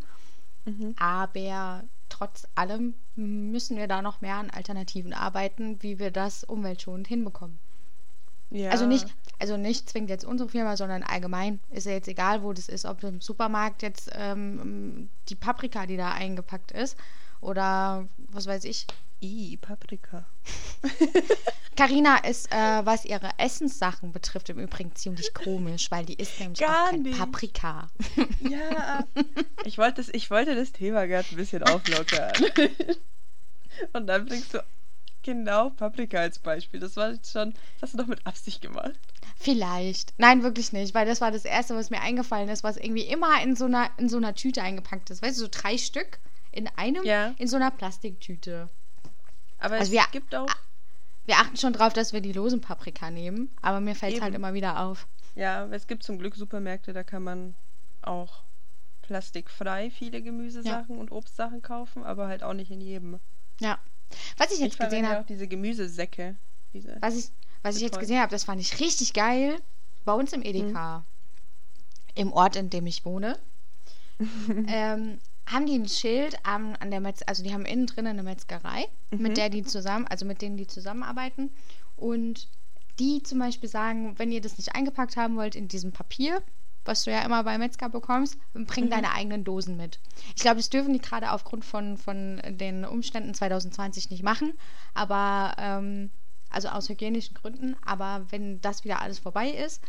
Mhm. 0.66 0.96
Aber 0.98 1.84
trotz 2.10 2.48
allem 2.56 2.94
müssen 3.16 3.78
wir 3.78 3.88
da 3.88 4.02
noch 4.02 4.22
mehr 4.22 4.36
an 4.36 4.50
Alternativen 4.50 5.14
arbeiten, 5.14 5.82
wie 5.82 6.00
wir 6.00 6.12
das 6.12 6.44
umweltschonend 6.44 7.08
hinbekommen. 7.08 7.60
Ja. 8.50 8.70
Also 8.70 8.86
nicht, 8.86 9.08
also 9.40 9.58
nicht 9.58 9.90
zwingend 9.90 10.10
jetzt 10.10 10.26
unsere 10.26 10.50
Firma, 10.50 10.78
sondern 10.78 11.04
allgemein 11.04 11.60
ist 11.70 11.86
ja 11.86 11.92
jetzt 11.92 12.08
egal, 12.08 12.44
wo 12.44 12.54
das 12.54 12.70
ist, 12.70 12.86
ob 12.86 13.04
im 13.04 13.22
Supermarkt 13.22 13.82
jetzt 13.82 14.10
ähm, 14.14 15.10
die 15.30 15.36
Paprika, 15.36 15.86
die 15.86 15.98
da 15.98 16.12
eingepackt 16.12 16.72
ist, 16.72 16.98
oder 17.42 18.08
was 18.30 18.48
weiß 18.48 18.64
ich. 18.66 18.88
I, 19.22 19.58
Paprika. 19.58 20.26
Carina 21.76 22.18
ist, 22.18 22.52
äh, 22.52 22.86
was 22.86 23.04
ihre 23.04 23.32
Essenssachen 23.38 24.12
betrifft, 24.12 24.50
im 24.50 24.60
Übrigen 24.60 24.96
ziemlich 24.96 25.34
komisch, 25.34 25.90
weil 25.90 26.06
die 26.06 26.14
isst 26.14 26.40
nämlich 26.40 26.60
Gar 26.60 26.86
auch 26.86 26.90
kein 26.92 27.02
nicht. 27.02 27.18
Paprika. 27.18 27.90
Ja, 28.42 29.04
ich 29.66 29.78
wollte 29.78 30.02
das, 30.02 30.10
ich 30.10 30.30
wollte 30.30 30.56
das 30.56 30.72
Thema 30.72 31.06
gerade 31.08 31.28
ein 31.32 31.36
bisschen 31.36 31.64
auflockern. 31.64 32.32
Und 33.94 34.08
dann 34.08 34.26
bringst 34.26 34.54
du 34.54 34.64
genau 35.28 35.70
Paprika 35.72 36.20
als 36.20 36.40
Beispiel. 36.40 36.80
Das 36.80 36.96
war 36.96 37.12
jetzt 37.12 37.32
schon, 37.32 37.52
das 37.52 37.82
hast 37.82 37.94
du 37.94 37.98
doch 37.98 38.08
mit 38.08 38.26
Absicht 38.26 38.62
gemacht. 38.62 38.98
Vielleicht. 39.36 40.14
Nein, 40.18 40.42
wirklich 40.42 40.72
nicht, 40.72 40.96
weil 40.96 41.06
das 41.06 41.20
war 41.20 41.32
das 41.32 41.44
Erste, 41.44 41.76
was 41.76 41.90
mir 41.90 42.02
eingefallen 42.02 42.50
ist, 42.50 42.64
was 42.64 42.78
irgendwie 42.78 43.04
immer 43.04 43.42
in 43.44 43.56
so 43.56 43.66
einer, 43.66 43.90
in 43.98 44.08
so 44.08 44.18
einer 44.18 44.34
Tüte 44.34 44.64
eingepackt 44.64 45.10
ist. 45.10 45.22
Weißt 45.22 45.38
du, 45.38 45.42
so 45.42 45.50
drei 45.52 45.78
Stück 45.78 46.20
in 46.52 46.68
einem, 46.78 47.04
ja. 47.04 47.36
in 47.38 47.48
so 47.48 47.58
einer 47.58 47.70
Plastiktüte. 47.70 48.70
Aber 49.60 49.76
also 49.76 49.84
es 49.84 49.92
wir, 49.92 50.04
gibt 50.12 50.34
auch. 50.34 50.48
Wir 51.26 51.36
achten 51.36 51.58
schon 51.58 51.74
drauf, 51.74 51.92
dass 51.92 52.14
wir 52.14 52.22
die 52.22 52.32
losen 52.32 52.62
Paprika 52.62 53.12
nehmen, 53.12 53.50
aber 53.62 53.82
mir 53.82 53.96
fällt 53.96 54.16
es 54.16 54.22
halt 54.22 54.34
immer 54.34 54.54
wieder 54.54 54.80
auf. 54.80 55.08
Ja, 55.36 55.68
es 55.68 55.88
gibt 55.88 56.04
zum 56.04 56.20
Glück 56.20 56.36
Supermärkte, 56.36 56.94
da 56.94 57.04
kann 57.04 57.22
man 57.22 57.54
auch 58.02 58.44
plastikfrei 59.02 59.92
viele 59.92 60.22
Gemüsesachen 60.22 60.96
ja. 60.96 61.02
und 61.02 61.12
Obstsachen 61.12 61.62
kaufen, 61.62 62.06
aber 62.06 62.28
halt 62.28 62.44
auch 62.44 62.54
nicht 62.54 62.72
in 62.72 62.80
jedem. 62.80 63.20
Ja. 63.60 63.78
Was 64.38 64.52
ich 64.52 64.60
jetzt 64.60 64.74
ich 64.74 64.80
gesehen 64.80 65.08
habe. 65.08 65.26
diese 65.28 65.48
Gemüsesäcke. 65.48 66.36
Diese 66.74 66.98
was 67.02 67.18
ich, 67.18 67.30
was 67.64 67.76
ich 67.76 67.82
jetzt 67.82 68.00
gesehen 68.00 68.20
habe, 68.20 68.32
das 68.32 68.44
fand 68.44 68.62
ich 68.62 68.80
richtig 68.80 69.14
geil. 69.14 69.60
Bei 70.06 70.14
uns 70.14 70.34
im 70.34 70.42
Edeka. 70.42 71.00
Mhm. 71.00 71.04
Im 72.16 72.34
Ort, 72.34 72.56
in 72.56 72.70
dem 72.70 72.88
ich 72.88 73.06
wohne. 73.06 73.38
ähm, 74.68 75.20
haben 75.46 75.66
die 75.66 75.76
ein 75.76 75.88
Schild 75.88 76.46
an, 76.46 76.76
an 76.78 76.92
der 76.92 77.00
Metz, 77.00 77.22
also 77.26 77.44
die 77.44 77.54
haben 77.54 77.66
innen 77.66 77.88
drin 77.88 78.08
eine 78.08 78.24
Metzgerei, 78.24 78.88
mhm. 79.12 79.22
mit 79.22 79.38
der 79.38 79.50
die 79.50 79.64
zusammen, 79.64 80.08
also 80.08 80.26
mit 80.26 80.42
denen 80.42 80.58
die 80.58 80.68
zusammenarbeiten. 80.68 81.52
Und 81.96 82.50
die 83.00 83.24
zum 83.24 83.40
Beispiel 83.40 83.70
sagen, 83.70 84.18
wenn 84.18 84.32
ihr 84.32 84.42
das 84.42 84.58
nicht 84.58 84.76
eingepackt 84.76 85.18
haben 85.18 85.38
wollt 85.38 85.56
in 85.56 85.68
diesem 85.68 85.92
Papier, 85.92 86.42
was 86.88 87.04
du 87.04 87.12
ja 87.12 87.22
immer 87.22 87.44
bei 87.44 87.58
Metzger 87.58 87.90
bekommst, 87.90 88.38
bring 88.54 88.86
mhm. 88.86 88.90
deine 88.90 89.12
eigenen 89.12 89.44
Dosen 89.44 89.78
mit. 89.78 90.00
Ich 90.36 90.42
glaube, 90.42 90.58
das 90.58 90.70
dürfen 90.70 90.94
die 90.94 91.02
gerade 91.02 91.32
aufgrund 91.32 91.66
von, 91.66 91.98
von 91.98 92.42
den 92.48 92.86
Umständen 92.86 93.34
2020 93.34 94.10
nicht 94.10 94.24
machen, 94.24 94.54
aber 94.94 95.56
ähm, 95.58 96.10
also 96.50 96.70
aus 96.70 96.90
hygienischen 96.90 97.36
Gründen. 97.36 97.76
Aber 97.86 98.26
wenn 98.30 98.62
das 98.62 98.84
wieder 98.84 99.02
alles 99.02 99.20
vorbei 99.20 99.50
ist, 99.50 99.82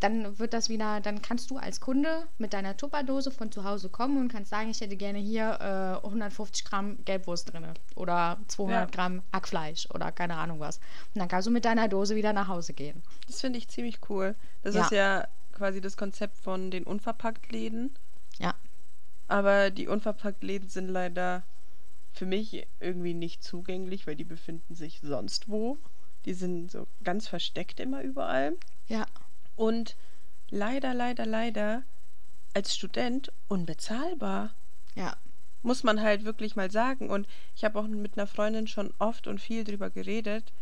dann 0.00 0.38
wird 0.38 0.52
das 0.52 0.68
wieder, 0.68 1.00
dann 1.00 1.22
kannst 1.22 1.50
du 1.50 1.56
als 1.56 1.80
Kunde 1.80 2.26
mit 2.36 2.52
deiner 2.52 2.76
Tupperdose 2.76 3.30
von 3.30 3.50
zu 3.50 3.64
Hause 3.64 3.88
kommen 3.88 4.18
und 4.18 4.28
kannst 4.30 4.50
sagen, 4.50 4.68
ich 4.68 4.80
hätte 4.80 4.96
gerne 4.96 5.18
hier 5.18 5.58
äh, 6.02 6.06
150 6.06 6.64
Gramm 6.66 6.98
Gelbwurst 7.04 7.52
drin 7.52 7.64
oder 7.94 8.36
200 8.48 8.78
ja. 8.78 8.86
Gramm 8.94 9.22
Hackfleisch 9.32 9.88
oder 9.94 10.12
keine 10.12 10.36
Ahnung 10.36 10.60
was. 10.60 10.78
Und 11.14 11.20
dann 11.20 11.28
kannst 11.28 11.46
du 11.46 11.50
mit 11.50 11.64
deiner 11.64 11.88
Dose 11.88 12.14
wieder 12.14 12.34
nach 12.34 12.48
Hause 12.48 12.74
gehen. 12.74 13.02
Das 13.26 13.40
finde 13.40 13.58
ich 13.58 13.68
ziemlich 13.68 13.98
cool. 14.10 14.34
Das 14.62 14.74
ja. 14.74 14.82
ist 14.82 14.90
ja 14.90 15.28
quasi 15.56 15.80
das 15.80 15.96
Konzept 15.96 16.36
von 16.36 16.70
den 16.70 16.84
Unverpacktläden. 16.84 17.96
Ja. 18.38 18.54
Aber 19.26 19.70
die 19.70 19.88
Unverpacktläden 19.88 20.68
sind 20.68 20.88
leider 20.88 21.42
für 22.12 22.26
mich 22.26 22.66
irgendwie 22.78 23.14
nicht 23.14 23.42
zugänglich, 23.42 24.06
weil 24.06 24.16
die 24.16 24.24
befinden 24.24 24.74
sich 24.74 25.00
sonst 25.02 25.48
wo. 25.48 25.78
Die 26.24 26.34
sind 26.34 26.70
so 26.70 26.86
ganz 27.02 27.26
versteckt 27.26 27.80
immer 27.80 28.02
überall. 28.02 28.56
Ja. 28.88 29.06
Und 29.56 29.96
leider, 30.50 30.94
leider, 30.94 31.26
leider 31.26 31.82
als 32.54 32.74
Student 32.74 33.32
unbezahlbar. 33.48 34.54
Ja. 34.94 35.16
Muss 35.62 35.82
man 35.82 36.00
halt 36.00 36.24
wirklich 36.24 36.54
mal 36.54 36.70
sagen. 36.70 37.10
Und 37.10 37.26
ich 37.54 37.64
habe 37.64 37.78
auch 37.78 37.86
mit 37.86 38.16
einer 38.16 38.26
Freundin 38.26 38.66
schon 38.66 38.92
oft 38.98 39.26
und 39.26 39.40
viel 39.40 39.64
drüber 39.64 39.90
geredet, 39.90 40.52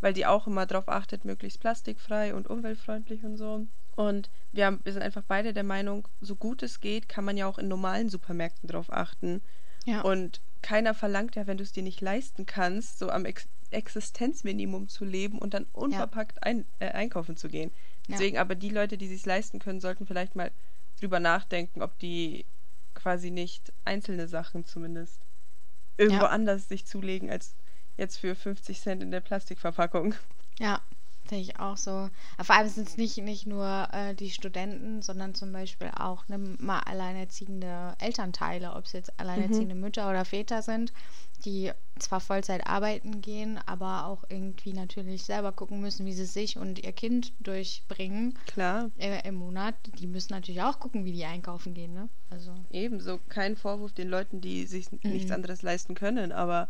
weil 0.00 0.12
die 0.12 0.26
auch 0.26 0.46
immer 0.46 0.66
darauf 0.66 0.88
achtet, 0.88 1.24
möglichst 1.24 1.60
plastikfrei 1.60 2.34
und 2.34 2.48
umweltfreundlich 2.48 3.24
und 3.24 3.36
so. 3.36 3.66
Und 4.00 4.30
wir, 4.52 4.64
haben, 4.64 4.80
wir 4.82 4.94
sind 4.94 5.02
einfach 5.02 5.24
beide 5.28 5.52
der 5.52 5.62
Meinung, 5.62 6.08
so 6.22 6.34
gut 6.34 6.62
es 6.62 6.80
geht, 6.80 7.06
kann 7.06 7.22
man 7.22 7.36
ja 7.36 7.46
auch 7.46 7.58
in 7.58 7.68
normalen 7.68 8.08
Supermärkten 8.08 8.66
drauf 8.66 8.90
achten. 8.90 9.42
Ja. 9.84 10.00
Und 10.00 10.40
keiner 10.62 10.94
verlangt 10.94 11.36
ja, 11.36 11.46
wenn 11.46 11.58
du 11.58 11.62
es 11.62 11.72
dir 11.72 11.82
nicht 11.82 12.00
leisten 12.00 12.46
kannst, 12.46 12.98
so 12.98 13.10
am 13.10 13.26
Ex 13.26 13.46
Existenzminimum 13.72 14.88
zu 14.88 15.04
leben 15.04 15.38
und 15.38 15.54
dann 15.54 15.64
unverpackt 15.72 16.42
ein, 16.42 16.64
äh, 16.80 16.88
einkaufen 16.88 17.36
zu 17.36 17.48
gehen. 17.48 17.70
Deswegen 18.08 18.34
ja. 18.34 18.40
aber 18.40 18.56
die 18.56 18.70
Leute, 18.70 18.98
die 18.98 19.06
sich 19.06 19.24
leisten 19.24 19.60
können, 19.60 19.80
sollten 19.80 20.06
vielleicht 20.06 20.34
mal 20.34 20.50
drüber 20.98 21.20
nachdenken, 21.20 21.80
ob 21.80 21.96
die 22.00 22.46
quasi 22.94 23.30
nicht 23.30 23.72
einzelne 23.84 24.26
Sachen 24.26 24.64
zumindest 24.64 25.20
irgendwo 25.98 26.24
ja. 26.24 26.30
anders 26.30 26.68
sich 26.68 26.84
zulegen 26.84 27.30
als 27.30 27.54
jetzt 27.96 28.16
für 28.16 28.34
50 28.34 28.80
Cent 28.80 29.02
in 29.04 29.12
der 29.12 29.20
Plastikverpackung. 29.20 30.14
Ja, 30.58 30.82
Sehe 31.30 31.40
ich 31.40 31.60
auch 31.60 31.76
so. 31.76 32.10
Vor 32.42 32.56
allem 32.56 32.68
sind 32.68 32.88
es 32.88 32.96
nicht, 32.96 33.16
nicht 33.18 33.46
nur 33.46 33.86
äh, 33.92 34.16
die 34.16 34.30
Studenten, 34.30 35.00
sondern 35.00 35.32
zum 35.32 35.52
Beispiel 35.52 35.88
auch 35.96 36.26
ne, 36.26 36.38
mal 36.38 36.80
alleinerziehende 36.80 37.94
Elternteile, 38.00 38.74
ob 38.74 38.86
es 38.86 38.94
jetzt 38.94 39.20
alleinerziehende 39.20 39.76
mhm. 39.76 39.80
Mütter 39.80 40.10
oder 40.10 40.24
Väter 40.24 40.60
sind, 40.62 40.92
die 41.44 41.70
zwar 42.00 42.18
Vollzeit 42.18 42.66
arbeiten 42.66 43.20
gehen, 43.20 43.60
aber 43.64 44.06
auch 44.06 44.24
irgendwie 44.28 44.72
natürlich 44.72 45.22
selber 45.22 45.52
gucken 45.52 45.80
müssen, 45.80 46.04
wie 46.04 46.14
sie 46.14 46.24
sich 46.24 46.58
und 46.58 46.82
ihr 46.82 46.92
Kind 46.92 47.32
durchbringen. 47.38 48.36
Klar. 48.46 48.90
Äh, 48.98 49.28
Im 49.28 49.36
Monat. 49.36 49.76
Die 50.00 50.08
müssen 50.08 50.32
natürlich 50.32 50.62
auch 50.62 50.80
gucken, 50.80 51.04
wie 51.04 51.12
die 51.12 51.24
einkaufen 51.24 51.74
gehen, 51.74 51.94
ne? 51.94 52.08
Also. 52.30 52.56
Ebenso. 52.72 53.20
Kein 53.28 53.54
Vorwurf 53.54 53.92
den 53.92 54.08
Leuten, 54.08 54.40
die 54.40 54.66
sich 54.66 54.90
mhm. 54.90 54.98
nichts 55.04 55.30
anderes 55.30 55.62
leisten 55.62 55.94
können, 55.94 56.32
aber 56.32 56.68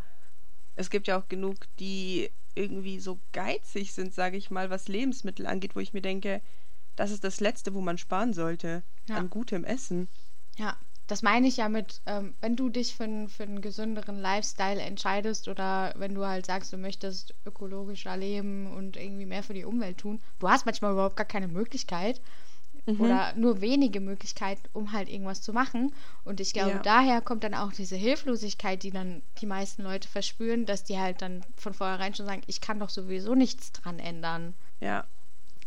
es 0.77 0.91
gibt 0.91 1.09
ja 1.09 1.19
auch 1.19 1.29
genug, 1.29 1.57
die 1.79 2.31
irgendwie 2.55 3.01
so 3.01 3.19
geizig 3.33 3.93
sind, 3.93 4.15
sage 4.15 4.37
ich 4.37 4.51
mal, 4.51 4.71
was 4.71 4.89
Lebensmittel 4.89 5.47
angeht, 5.47 5.77
wo 5.77 5.81
ich 5.81 5.93
mir 5.93 6.03
denke, 6.03 6.41
das 6.97 7.11
ist 7.11 7.25
das 7.25 7.41
Letzte, 7.41 7.75
wo 7.75 7.81
man 7.81 7.99
sparen 7.99 8.33
sollte. 8.33 8.83
Ja. 9.09 9.17
An 9.17 9.31
gutem 9.31 9.65
Essen. 9.65 10.09
Ja, 10.57 10.77
das 11.07 11.23
meine 11.23 11.49
ich 11.49 11.57
ja 11.57 11.69
mit, 11.69 12.03
ähm, 12.07 12.35
wenn 12.41 12.57
du 12.57 12.69
dich 12.69 12.95
für, 12.95 13.05
einen, 13.05 13.29
für 13.29 13.43
einen 13.43 13.61
gesünderen 13.61 14.21
Lifestyle 14.21 14.81
entscheidest 14.81 15.49
oder 15.49 15.93
wenn 15.97 16.15
du 16.15 16.25
halt 16.25 16.47
sagst, 16.47 16.73
du 16.73 16.77
möchtest 16.77 17.35
ökologischer 17.45 18.17
leben 18.17 18.73
und 18.73 18.97
irgendwie 18.97 19.27
mehr 19.27 19.43
für 19.43 19.55
die 19.55 19.65
Umwelt 19.65 19.99
tun, 19.99 20.21
du 20.39 20.49
hast 20.49 20.67
manchmal 20.67 20.93
überhaupt 20.93 21.17
gar 21.17 21.27
keine 21.27 21.49
Möglichkeit 21.49 22.21
mhm. 22.95 23.01
oder 23.01 23.33
nur 23.35 23.61
wenige 23.61 24.01
Möglichkeiten, 24.01 24.63
um 24.73 24.93
halt 24.93 25.09
irgendwas 25.09 25.43
zu 25.43 25.53
machen. 25.53 25.93
Und 26.25 26.41
ich 26.41 26.53
glaube, 26.53 26.71
ja. 26.71 26.79
daher 26.79 27.21
kommt 27.21 27.45
dann 27.45 27.55
auch 27.55 27.73
diese 27.73 27.97
Hilflosigkeit, 27.97 28.83
die 28.83 28.91
dann 28.91 29.23
die 29.41 29.47
meisten 29.47 29.83
Leute 29.83 30.09
verspüren, 30.09 30.67
dass 30.67 30.85
die 30.85 30.99
halt 30.99 31.23
dann 31.23 31.43
von 31.57 31.75
vornherein 31.75 32.15
schon 32.15 32.27
sagen, 32.27 32.43
ich 32.47 32.61
kann 32.61 32.81
doch 32.81 32.91
sowieso 32.91 33.35
nichts 33.35 33.73
dran 33.73 33.99
ändern. 33.99 34.55
Ja. 34.81 35.05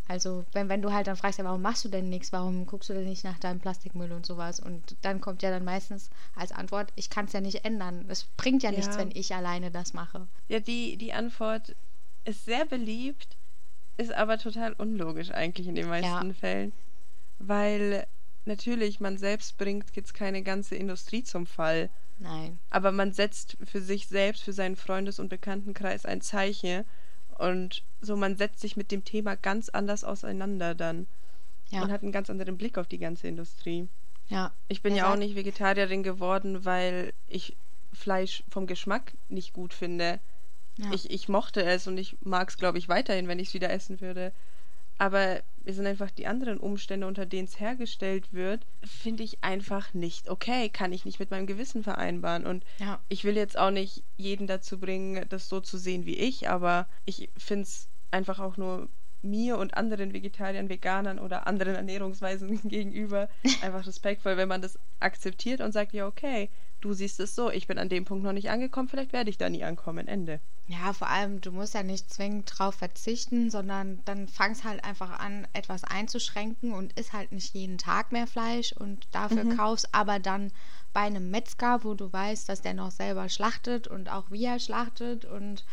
Also, 0.08 0.44
wenn, 0.52 0.68
wenn 0.68 0.82
du 0.82 0.92
halt 0.92 1.08
dann 1.08 1.16
fragst, 1.16 1.40
ja, 1.40 1.46
warum 1.46 1.62
machst 1.62 1.86
du 1.86 1.90
denn 1.90 2.10
nichts, 2.10 2.34
warum 2.34 2.66
guckst 2.66 2.90
du 2.90 2.94
denn 2.94 3.06
nicht 3.06 3.24
nach 3.24 3.40
deinem 3.40 3.60
Plastikmüll 3.60 4.12
und 4.12 4.26
sowas? 4.26 4.60
Und 4.60 4.98
dann 5.02 5.22
kommt 5.22 5.42
ja 5.42 5.50
dann 5.50 5.64
meistens 5.64 6.10
als 6.36 6.52
Antwort, 6.52 6.92
ich 6.96 7.10
kann 7.10 7.26
es 7.26 7.34
ja 7.34 7.40
nicht 7.40 7.64
ändern. 7.64 8.06
Es 8.10 8.26
bringt 8.36 8.64
ja, 8.64 8.72
ja 8.72 8.78
nichts, 8.78 8.98
wenn 8.98 9.12
ich 9.12 9.34
alleine 9.34 9.72
das 9.72 9.94
mache. 9.94 10.28
Ja, 10.50 10.60
die, 10.60 10.98
die 10.98 11.14
Antwort 11.14 11.74
ist 12.26 12.44
sehr 12.44 12.66
beliebt, 12.66 13.38
ist 13.96 14.14
aber 14.14 14.38
total 14.38 14.74
unlogisch 14.74 15.32
eigentlich 15.32 15.68
in 15.68 15.76
den 15.76 15.88
meisten 15.88 16.28
ja. 16.28 16.34
Fällen 16.34 16.74
weil 17.48 18.08
natürlich 18.46 19.00
man 19.00 19.18
selbst 19.18 19.58
bringt 19.58 19.96
jetzt 19.96 20.14
keine 20.14 20.44
ganze 20.44 20.76
Industrie 20.76 21.24
zum 21.24 21.46
Fall. 21.46 21.90
Nein. 22.20 22.60
Aber 22.70 22.92
man 22.92 23.14
setzt 23.14 23.58
für 23.64 23.82
sich 23.82 24.08
selbst, 24.08 24.44
für 24.44 24.54
seinen 24.54 24.76
Freundes- 24.76 25.20
und 25.20 25.30
Bekanntenkreis 25.30 26.06
ein 26.06 26.22
Zeichen 26.22 26.86
und 27.38 27.84
so 28.02 28.16
man 28.16 28.38
setzt 28.38 28.60
sich 28.60 28.78
mit 28.78 28.92
dem 28.92 29.04
Thema 29.04 29.36
ganz 29.36 29.70
anders 29.70 30.04
auseinander 30.04 30.76
dann 30.76 31.08
ja. 31.70 31.82
und 31.82 31.92
hat 31.92 32.04
einen 32.04 32.12
ganz 32.12 32.30
anderen 32.30 32.58
Blick 32.58 32.78
auf 32.78 32.88
die 32.88 33.00
ganze 33.00 33.28
Industrie. 33.28 33.88
Ja. 34.30 34.52
Ich 34.68 34.82
bin 34.82 34.96
ja 34.96 35.12
auch 35.12 35.18
nicht 35.18 35.36
Vegetarierin 35.36 36.04
geworden, 36.04 36.66
weil 36.66 37.14
ich 37.28 37.56
Fleisch 37.92 38.44
vom 38.50 38.68
Geschmack 38.68 39.14
nicht 39.30 39.54
gut 39.54 39.74
finde. 39.74 40.20
Ja. 40.78 40.92
Ich, 40.94 41.12
ich 41.12 41.30
mochte 41.30 41.64
es 41.64 41.88
und 41.88 41.98
ich 41.98 42.18
mag 42.22 42.50
es, 42.50 42.58
glaube 42.58 42.78
ich, 42.78 42.90
weiterhin, 42.90 43.28
wenn 43.28 43.40
ich 43.40 43.50
es 43.50 43.54
wieder 43.54 43.70
essen 43.70 44.02
würde. 44.02 44.32
Aber 44.98 45.42
es 45.66 45.76
sind 45.78 45.88
einfach 45.88 46.12
die 46.12 46.28
anderen 46.28 46.60
Umstände, 46.60 47.08
unter 47.08 47.26
denen 47.26 47.48
es 47.48 47.60
hergestellt 47.60 48.34
wird, 48.34 48.66
finde 48.84 49.24
ich 49.24 49.44
einfach 49.44 49.94
nicht 49.94 50.30
okay. 50.30 50.70
Kann 50.70 50.92
ich 50.92 51.06
nicht 51.06 51.20
mit 51.20 51.32
meinem 51.32 51.48
Gewissen 51.48 51.84
vereinbaren. 51.84 52.46
Und 52.46 52.64
ja. 52.80 53.00
ich 53.10 53.24
will 53.24 53.36
jetzt 53.36 53.58
auch 53.58 53.72
nicht 53.72 54.04
jeden 54.18 54.48
dazu 54.48 54.80
bringen, 54.80 55.26
das 55.30 55.50
so 55.50 55.62
zu 55.62 55.78
sehen 55.78 56.06
wie 56.06 56.18
ich, 56.18 56.50
aber 56.50 56.88
ich 57.06 57.30
finde 57.38 57.64
es 57.64 57.88
einfach 58.12 58.40
auch 58.40 58.58
nur 58.58 58.90
mir 59.22 59.58
und 59.58 59.76
anderen 59.76 60.14
Vegetariern, 60.14 60.70
Veganern 60.70 61.18
oder 61.18 61.48
anderen 61.48 61.76
Ernährungsweisen 61.76 62.62
gegenüber 62.68 63.30
einfach 63.62 63.88
respektvoll, 63.88 64.38
wenn 64.38 64.50
man 64.50 64.62
das 64.62 64.78
akzeptiert 65.00 65.62
und 65.62 65.72
sagt, 65.72 65.94
ja, 65.94 66.06
okay, 66.08 66.50
du 66.84 66.94
siehst 66.94 67.20
es 67.20 67.34
so, 67.34 67.50
ich 67.50 67.68
bin 67.68 67.78
an 67.78 67.90
dem 67.90 68.06
Punkt 68.06 68.24
noch 68.24 68.34
nicht 68.34 68.50
angekommen, 68.50 68.90
vielleicht 68.90 69.14
werde 69.14 69.30
ich 69.30 69.38
da 69.38 69.50
nie 69.50 69.64
ankommen. 69.64 70.08
Ende. 70.08 70.40
Ja, 70.68 70.94
vor 70.94 71.10
allem, 71.10 71.42
du 71.42 71.52
musst 71.52 71.74
ja 71.74 71.84
nicht 71.84 72.12
zwingend 72.12 72.52
drauf 72.54 72.76
verzichten, 72.76 73.50
sondern 73.50 74.02
dann 74.06 74.28
fangst 74.28 74.64
halt 74.64 74.84
einfach 74.84 75.20
an, 75.20 75.48
etwas 75.54 75.84
einzuschränken 75.84 76.74
und 76.74 76.94
isst 76.94 77.14
halt 77.14 77.32
nicht 77.32 77.54
jeden 77.54 77.78
Tag 77.78 78.12
mehr 78.12 78.28
Fleisch 78.28 78.74
und 78.74 79.08
dafür 79.12 79.46
mhm. 79.46 79.58
kaufst 79.58 79.94
aber 79.94 80.20
dann 80.20 80.52
bei 80.94 81.02
einem 81.02 81.32
Metzger, 81.32 81.84
wo 81.84 81.94
du 81.96 82.12
weißt, 82.12 82.48
dass 82.48 82.62
der 82.62 82.74
noch 82.74 82.92
selber 82.92 83.30
schlachtet 83.30 83.88
und 83.88 84.10
auch 84.10 84.30
wie 84.30 84.46
er 84.46 84.60
schlachtet 84.60 85.26
und 85.26 85.66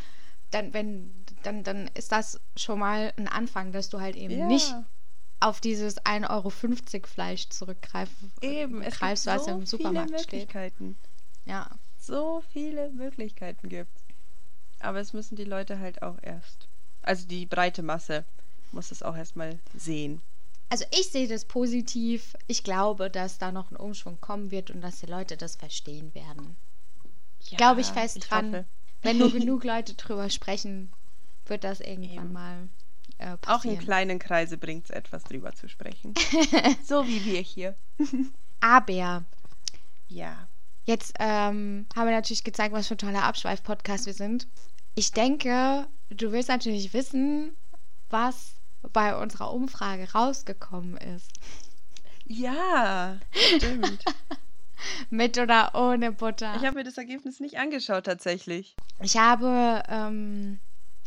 dann, 0.51 0.73
wenn, 0.75 1.13
dann, 1.43 1.63
dann 1.63 1.91
ist 1.95 2.11
das 2.11 2.41
schon 2.57 2.79
mal 2.79 3.13
ein 3.17 3.29
Anfang, 3.29 3.73
dass 3.73 3.89
du 3.89 4.01
halt 4.01 4.17
eben 4.17 4.39
ja. 4.39 4.47
nicht 4.47 4.75
auf 5.41 5.61
dieses 5.61 6.01
1,50 6.03 6.31
Euro 6.31 7.07
Fleisch 7.07 7.49
zurückgreifst, 7.49 8.15
eben, 8.43 8.83
es 8.83 8.99
greifst, 8.99 9.25
gibt 9.25 9.37
was 9.37 9.45
so 9.47 9.51
im 9.51 9.67
Supermarkt 9.67 10.11
viele 10.11 10.21
Möglichkeiten. 10.21 10.97
steht. 11.01 11.53
Ja. 11.53 11.71
So 11.99 12.43
viele 12.53 12.91
Möglichkeiten 12.91 13.69
gibt 13.69 13.91
Aber 14.81 15.01
es 15.01 15.13
müssen 15.13 15.37
die 15.37 15.45
Leute 15.45 15.79
halt 15.79 16.03
auch 16.03 16.17
erst, 16.23 16.69
also 17.03 17.27
die 17.27 17.47
breite 17.47 17.83
Masse 17.83 18.25
muss 18.73 18.91
es 18.91 19.03
auch 19.03 19.17
erstmal 19.17 19.59
sehen. 19.75 20.21
Also 20.69 20.85
ich 20.93 21.11
sehe 21.11 21.27
das 21.27 21.45
positiv. 21.45 22.37
Ich 22.47 22.63
glaube, 22.63 23.11
dass 23.11 23.39
da 23.39 23.51
noch 23.51 23.71
ein 23.73 23.77
Umschwung 23.77 24.21
kommen 24.21 24.53
wird 24.53 24.71
und 24.71 24.81
dass 24.81 25.01
die 25.01 25.07
Leute 25.07 25.37
das 25.37 25.57
verstehen 25.57 26.15
werden. 26.15 26.57
Ja, 27.49 27.57
glaube 27.57 27.81
ich 27.81 27.89
fest 27.89 28.19
ich 28.19 28.25
dran. 28.25 28.47
Hoffe. 28.49 28.65
Wenn 29.03 29.19
nur 29.19 29.33
genug 29.33 29.65
Leute 29.65 29.95
drüber 29.95 30.31
sprechen, 30.31 30.93
wird 31.47 31.65
das 31.65 31.81
irgendwann 31.81 32.27
Eben. 32.27 32.33
mal 32.33 32.69
äh, 33.21 33.37
Auch 33.47 33.65
in 33.65 33.79
kleinen 33.79 34.19
Kreise 34.19 34.57
bringt 34.57 34.85
es 34.85 34.91
etwas 34.91 35.25
drüber 35.25 35.53
zu 35.53 35.69
sprechen. 35.69 36.15
so 36.85 37.07
wie 37.07 37.25
wir 37.25 37.41
hier. 37.41 37.75
Aber. 38.61 39.25
Ja. 40.09 40.49
Jetzt 40.85 41.15
ähm, 41.21 41.87
haben 41.95 42.07
wir 42.07 42.15
natürlich 42.15 42.43
gezeigt, 42.43 42.75
was 42.75 42.89
für 42.89 42.95
ein 42.95 42.99
toller 42.99 43.25
Abschweif-Podcast 43.25 44.07
wir 44.07 44.15
sind. 44.15 44.49
Ich 44.95 45.13
denke, 45.13 45.87
du 46.09 46.33
willst 46.33 46.49
natürlich 46.49 46.93
wissen, 46.95 47.55
was 48.09 48.55
bei 48.93 49.15
unserer 49.17 49.53
Umfrage 49.53 50.11
rausgekommen 50.13 50.97
ist. 50.97 51.31
Ja, 52.25 53.19
stimmt. 53.33 54.05
Mit 55.11 55.39
oder 55.39 55.75
ohne 55.75 56.13
Butter? 56.13 56.55
Ich 56.57 56.65
habe 56.65 56.77
mir 56.77 56.85
das 56.85 56.97
Ergebnis 56.97 57.41
nicht 57.41 57.59
angeschaut 57.59 58.05
tatsächlich. 58.05 58.75
Ich 59.03 59.17
habe 59.17 59.83
ähm, 59.89 60.59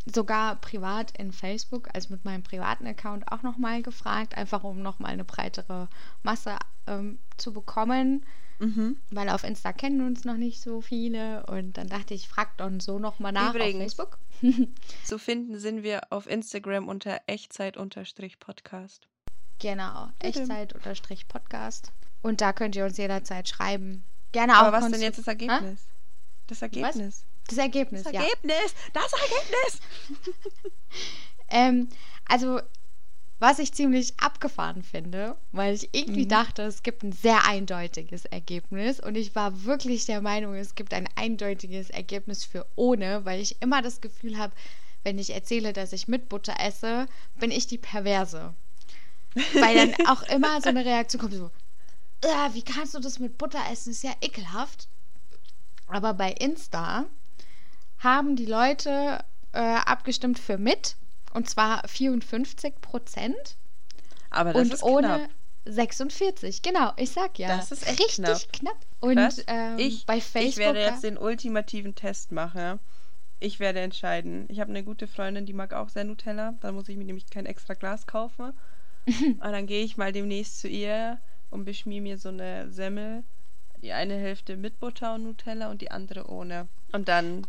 sogar 0.05 0.55
privat 0.57 1.17
in 1.17 1.31
Facebook, 1.31 1.89
also 1.93 2.13
mit 2.13 2.25
meinem 2.25 2.43
privaten 2.43 2.85
Account, 2.85 3.31
auch 3.31 3.41
nochmal 3.41 3.81
gefragt, 3.81 4.35
einfach 4.37 4.63
um 4.63 4.81
nochmal 4.81 5.11
eine 5.11 5.23
breitere 5.23 5.87
Masse 6.23 6.57
ähm, 6.87 7.19
zu 7.37 7.53
bekommen. 7.53 8.25
Mhm. 8.59 8.97
Weil 9.09 9.29
auf 9.29 9.43
Insta 9.43 9.73
kennen 9.73 10.05
uns 10.05 10.25
noch 10.25 10.37
nicht 10.37 10.61
so 10.61 10.81
viele. 10.81 11.45
Und 11.47 11.77
dann 11.77 11.87
dachte 11.87 12.13
ich, 12.13 12.27
frag 12.27 12.55
doch 12.57 12.69
so 12.79 12.99
nochmal 12.99 13.31
nach 13.31 13.53
Übrigens, 13.53 13.99
auf 13.99 14.07
Facebook. 14.07 14.19
zu 15.03 15.17
finden 15.17 15.59
sind 15.59 15.83
wir 15.83 16.11
auf 16.11 16.27
Instagram 16.27 16.87
unter 16.87 17.21
Echtzeit-Podcast. 17.27 19.07
Genau, 19.59 20.09
Echtzeit-Podcast. 20.19 21.91
Und 22.21 22.41
da 22.41 22.53
könnt 22.53 22.75
ihr 22.75 22.85
uns 22.85 22.97
jederzeit 22.97 23.49
schreiben. 23.49 24.03
Gerne 24.31 24.53
auch. 24.53 24.63
Aber 24.63 24.81
was 24.81 24.91
denn 24.91 25.01
jetzt 25.01 25.19
das 25.19 25.27
Ergebnis? 25.27 25.61
Ha? 25.61 25.93
Das 26.47 26.61
Ergebnis. 26.61 26.97
Was? 26.97 27.32
Das 27.47 27.57
Ergebnis, 27.57 28.03
das 28.03 28.13
ja. 28.13 28.21
Ergebnis, 28.21 28.73
das 28.93 29.11
Ergebnis. 29.13 29.79
ähm, 31.49 31.89
also, 32.25 32.61
was 33.39 33.59
ich 33.59 33.73
ziemlich 33.73 34.13
abgefahren 34.19 34.83
finde, 34.83 35.35
weil 35.51 35.75
ich 35.75 35.89
irgendwie 35.91 36.23
mhm. 36.23 36.29
dachte, 36.29 36.61
es 36.63 36.83
gibt 36.83 37.03
ein 37.03 37.11
sehr 37.11 37.45
eindeutiges 37.45 38.25
Ergebnis 38.25 38.99
und 39.01 39.15
ich 39.15 39.35
war 39.35 39.65
wirklich 39.65 40.05
der 40.05 40.21
Meinung, 40.21 40.55
es 40.55 40.75
gibt 40.75 40.93
ein 40.93 41.09
eindeutiges 41.15 41.89
Ergebnis 41.89 42.45
für 42.45 42.65
ohne, 42.75 43.25
weil 43.25 43.41
ich 43.41 43.61
immer 43.61 43.81
das 43.81 43.99
Gefühl 43.99 44.37
habe, 44.37 44.53
wenn 45.03 45.19
ich 45.19 45.31
erzähle, 45.31 45.73
dass 45.73 45.91
ich 45.91 46.07
mit 46.07 46.29
Butter 46.29 46.55
esse, 46.59 47.07
bin 47.35 47.51
ich 47.51 47.67
die 47.67 47.77
Perverse. 47.77 48.53
Weil 49.53 49.75
dann 49.75 50.07
auch 50.07 50.23
immer 50.29 50.61
so 50.61 50.69
eine 50.69 50.85
Reaktion 50.85 51.19
kommt, 51.19 51.33
so, 51.33 51.51
wie 52.53 52.61
kannst 52.61 52.93
du 52.93 52.99
das 52.99 53.19
mit 53.19 53.37
Butter 53.37 53.59
essen? 53.69 53.91
Ist 53.91 54.03
ja 54.03 54.13
ekelhaft. 54.21 54.87
Aber 55.87 56.13
bei 56.13 56.31
Insta 56.31 57.05
haben 58.03 58.35
die 58.35 58.45
Leute 58.45 59.23
äh, 59.53 59.59
abgestimmt 59.59 60.39
für 60.39 60.57
mit. 60.57 60.95
Und 61.33 61.49
zwar 61.49 61.87
54 61.87 62.81
Prozent. 62.81 63.57
Aber 64.29 64.53
das 64.53 64.61
und 64.61 64.73
ist 64.73 64.83
ohne 64.83 65.07
knapp. 65.07 65.29
46, 65.65 66.61
genau, 66.61 66.91
ich 66.97 67.11
sag 67.11 67.39
ja. 67.39 67.55
Das 67.55 67.71
ist 67.71 67.87
echt 67.87 67.99
richtig 67.99 68.51
knapp. 68.51 68.51
knapp. 68.51 68.77
Und 68.99 69.43
ähm, 69.47 69.77
ich, 69.77 70.05
bei 70.05 70.19
Facebook. 70.19 70.49
Ich 70.49 70.57
werde 70.57 70.79
jetzt 70.79 71.03
den 71.03 71.17
ultimativen 71.17 71.95
Test 71.95 72.31
machen. 72.31 72.79
Ich 73.39 73.59
werde 73.59 73.79
entscheiden. 73.79 74.45
Ich 74.49 74.59
habe 74.59 74.69
eine 74.69 74.83
gute 74.83 75.07
Freundin, 75.07 75.45
die 75.45 75.53
mag 75.53 75.73
auch 75.73 75.89
sehr 75.89 76.03
Nutella. 76.03 76.55
Da 76.61 76.71
muss 76.71 76.89
ich 76.89 76.97
mir 76.97 77.05
nämlich 77.05 77.29
kein 77.29 77.45
extra 77.45 77.73
Glas 77.73 78.07
kaufen. 78.07 78.53
und 79.05 79.41
dann 79.41 79.67
gehe 79.67 79.83
ich 79.83 79.97
mal 79.97 80.11
demnächst 80.11 80.59
zu 80.59 80.67
ihr 80.67 81.19
und 81.49 81.65
beschmier 81.65 82.01
mir 82.01 82.17
so 82.17 82.29
eine 82.29 82.71
Semmel. 82.71 83.23
Die 83.81 83.91
eine 83.91 84.15
Hälfte 84.15 84.55
mit 84.55 84.79
Butter 84.79 85.15
und 85.15 85.23
Nutella 85.23 85.69
und 85.69 85.81
die 85.81 85.91
andere 85.91 86.29
ohne. 86.29 86.67
Und 86.93 87.07
dann 87.09 87.47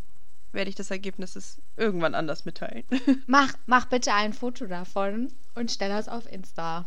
werde 0.54 0.70
ich 0.70 0.76
das 0.76 0.90
Ergebnis 0.90 1.60
irgendwann 1.76 2.14
anders 2.14 2.44
mitteilen. 2.44 2.84
Mach, 3.26 3.52
mach 3.66 3.86
bitte 3.86 4.12
ein 4.12 4.32
Foto 4.32 4.66
davon 4.66 5.32
und 5.54 5.70
stell 5.70 5.88
das 5.88 6.08
auf 6.08 6.30
Insta. 6.30 6.86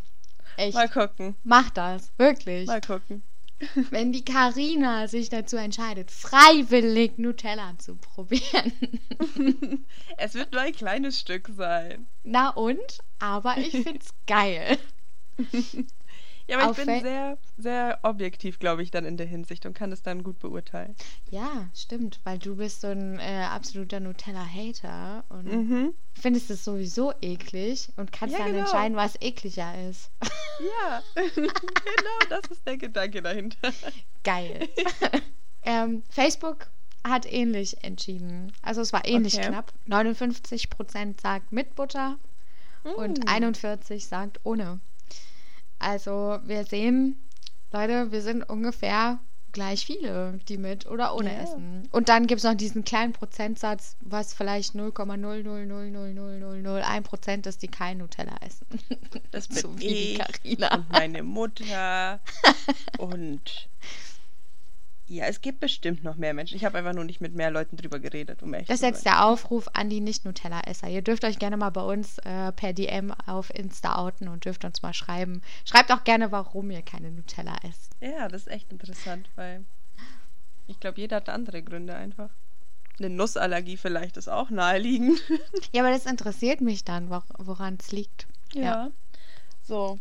Echt. 0.55 0.73
Mal 0.73 0.89
gucken. 0.89 1.35
Mach 1.43 1.69
das, 1.69 2.11
wirklich. 2.17 2.67
Mal 2.67 2.81
gucken. 2.81 3.21
Wenn 3.89 4.11
die 4.11 4.23
Karina 4.23 5.07
sich 5.07 5.29
dazu 5.29 5.57
entscheidet, 5.57 6.11
freiwillig 6.11 7.17
Nutella 7.17 7.73
zu 7.77 7.95
probieren. 7.95 8.71
es 10.17 10.35
wird 10.35 10.51
nur 10.51 10.61
ein 10.61 10.73
kleines 10.73 11.19
Stück 11.19 11.49
sein. 11.55 12.07
Na 12.23 12.49
und? 12.49 12.99
Aber 13.19 13.57
ich 13.57 13.71
find's 13.71 14.09
geil. 14.27 14.77
Ja, 16.47 16.59
aber 16.59 16.71
ich 16.71 16.85
bin 16.85 17.01
sehr, 17.01 17.37
sehr 17.57 17.99
objektiv, 18.03 18.57
glaube 18.59 18.81
ich, 18.81 18.89
dann 18.89 19.03
in 19.03 19.17
der 19.17 19.27
Hinsicht 19.27 19.65
und 19.65 19.73
kann 19.73 19.91
es 19.91 20.01
dann 20.01 20.23
gut 20.23 20.39
beurteilen. 20.39 20.95
Ja, 21.29 21.69
stimmt, 21.75 22.21
weil 22.23 22.39
du 22.39 22.55
bist 22.55 22.81
so 22.81 22.87
ein 22.87 23.19
äh, 23.19 23.45
absoluter 23.49 23.99
Nutella-Hater 23.99 25.25
und 25.27 25.45
mhm. 25.45 25.93
findest 26.13 26.49
es 26.49 26.63
sowieso 26.63 27.13
eklig 27.21 27.89
und 27.97 28.13
kannst 28.13 28.33
ja, 28.33 28.43
dann 28.43 28.53
genau. 28.53 28.63
entscheiden, 28.63 28.95
was 28.95 29.15
ekliger 29.21 29.89
ist. 29.89 30.09
Ja, 30.59 31.03
genau, 31.35 32.19
das 32.29 32.49
ist 32.49 32.65
der 32.65 32.77
Gedanke 32.77 33.21
dahinter. 33.21 33.73
Geil. 34.23 34.69
ähm, 35.63 36.01
Facebook 36.09 36.67
hat 37.03 37.31
ähnlich 37.31 37.83
entschieden. 37.83 38.53
Also 38.61 38.81
es 38.81 38.93
war 38.93 39.05
ähnlich 39.05 39.35
okay. 39.35 39.47
knapp. 39.47 39.73
59% 39.87 41.21
sagt 41.21 41.51
mit 41.51 41.75
Butter 41.75 42.17
mm. 42.83 42.89
und 42.89 43.27
41 43.27 44.05
sagt 44.05 44.39
ohne. 44.43 44.79
Also 45.79 46.39
wir 46.43 46.65
sehen, 46.65 47.17
Leute, 47.71 48.11
wir 48.11 48.21
sind 48.21 48.43
ungefähr 48.43 49.19
gleich 49.51 49.85
viele, 49.85 50.39
die 50.47 50.57
mit 50.57 50.85
oder 50.85 51.13
ohne 51.15 51.31
yeah. 51.31 51.41
essen. 51.41 51.89
Und 51.91 52.07
dann 52.09 52.27
gibt 52.27 52.39
es 52.39 52.45
noch 52.45 52.53
diesen 52.53 52.85
kleinen 52.85 53.13
Prozentsatz, 53.13 53.95
was 54.01 54.33
vielleicht 54.33 54.75
0,0000001 54.75 57.01
Prozent 57.01 57.47
ist, 57.47 57.63
die 57.63 57.67
kein 57.67 57.97
Nutella 57.97 58.35
essen. 58.41 58.67
Das 59.31 59.47
bin 59.47 59.57
so 59.57 59.73
ich 59.79 60.19
und 60.19 60.91
meine 60.91 61.23
Mutter 61.23 62.19
und 62.97 63.67
ja, 65.07 65.25
es 65.25 65.41
gibt 65.41 65.59
bestimmt 65.59 66.03
noch 66.03 66.15
mehr 66.15 66.33
Menschen. 66.33 66.55
Ich 66.57 66.65
habe 66.65 66.77
einfach 66.77 66.93
nur 66.93 67.05
nicht 67.05 67.21
mit 67.21 67.33
mehr 67.33 67.49
Leuten 67.49 67.77
drüber 67.77 67.99
geredet, 67.99 68.43
um 68.43 68.53
echt 68.53 68.69
Das 68.69 68.81
ist 68.81 68.85
jetzt 68.85 69.05
der 69.05 69.25
Aufruf 69.25 69.69
an 69.73 69.89
die 69.89 70.01
Nicht-Nutella-Esser. 70.01 70.89
Ihr 70.89 71.01
dürft 71.01 71.23
euch 71.23 71.39
gerne 71.39 71.55
mal 71.55 71.69
bei 71.69 71.81
uns 71.81 72.17
äh, 72.19 72.51
per 72.51 72.73
DM 72.73 73.11
auf 73.25 73.53
Insta 73.53 73.97
outen 73.97 74.27
und 74.27 74.43
dürft 74.43 74.65
uns 74.65 74.81
mal 74.81 74.93
schreiben. 74.93 75.41
Schreibt 75.65 75.91
auch 75.91 76.03
gerne, 76.03 76.31
warum 76.31 76.71
ihr 76.71 76.81
keine 76.81 77.11
Nutella 77.11 77.55
esst. 77.67 77.93
Ja, 78.01 78.27
das 78.27 78.41
ist 78.41 78.47
echt 78.47 78.71
interessant, 78.71 79.29
weil 79.35 79.63
ich 80.67 80.79
glaube, 80.79 80.99
jeder 80.99 81.17
hat 81.17 81.29
andere 81.29 81.63
Gründe 81.63 81.95
einfach. 81.95 82.29
Eine 82.99 83.09
Nussallergie 83.09 83.77
vielleicht 83.77 84.17
ist 84.17 84.27
auch 84.27 84.49
naheliegend. 84.49 85.19
ja, 85.71 85.83
aber 85.83 85.91
das 85.91 86.05
interessiert 86.05 86.61
mich 86.61 86.83
dann, 86.83 87.09
woran 87.09 87.77
es 87.79 87.91
liegt. 87.91 88.27
Ja. 88.53 88.61
ja. 88.61 88.91
So, 89.63 89.99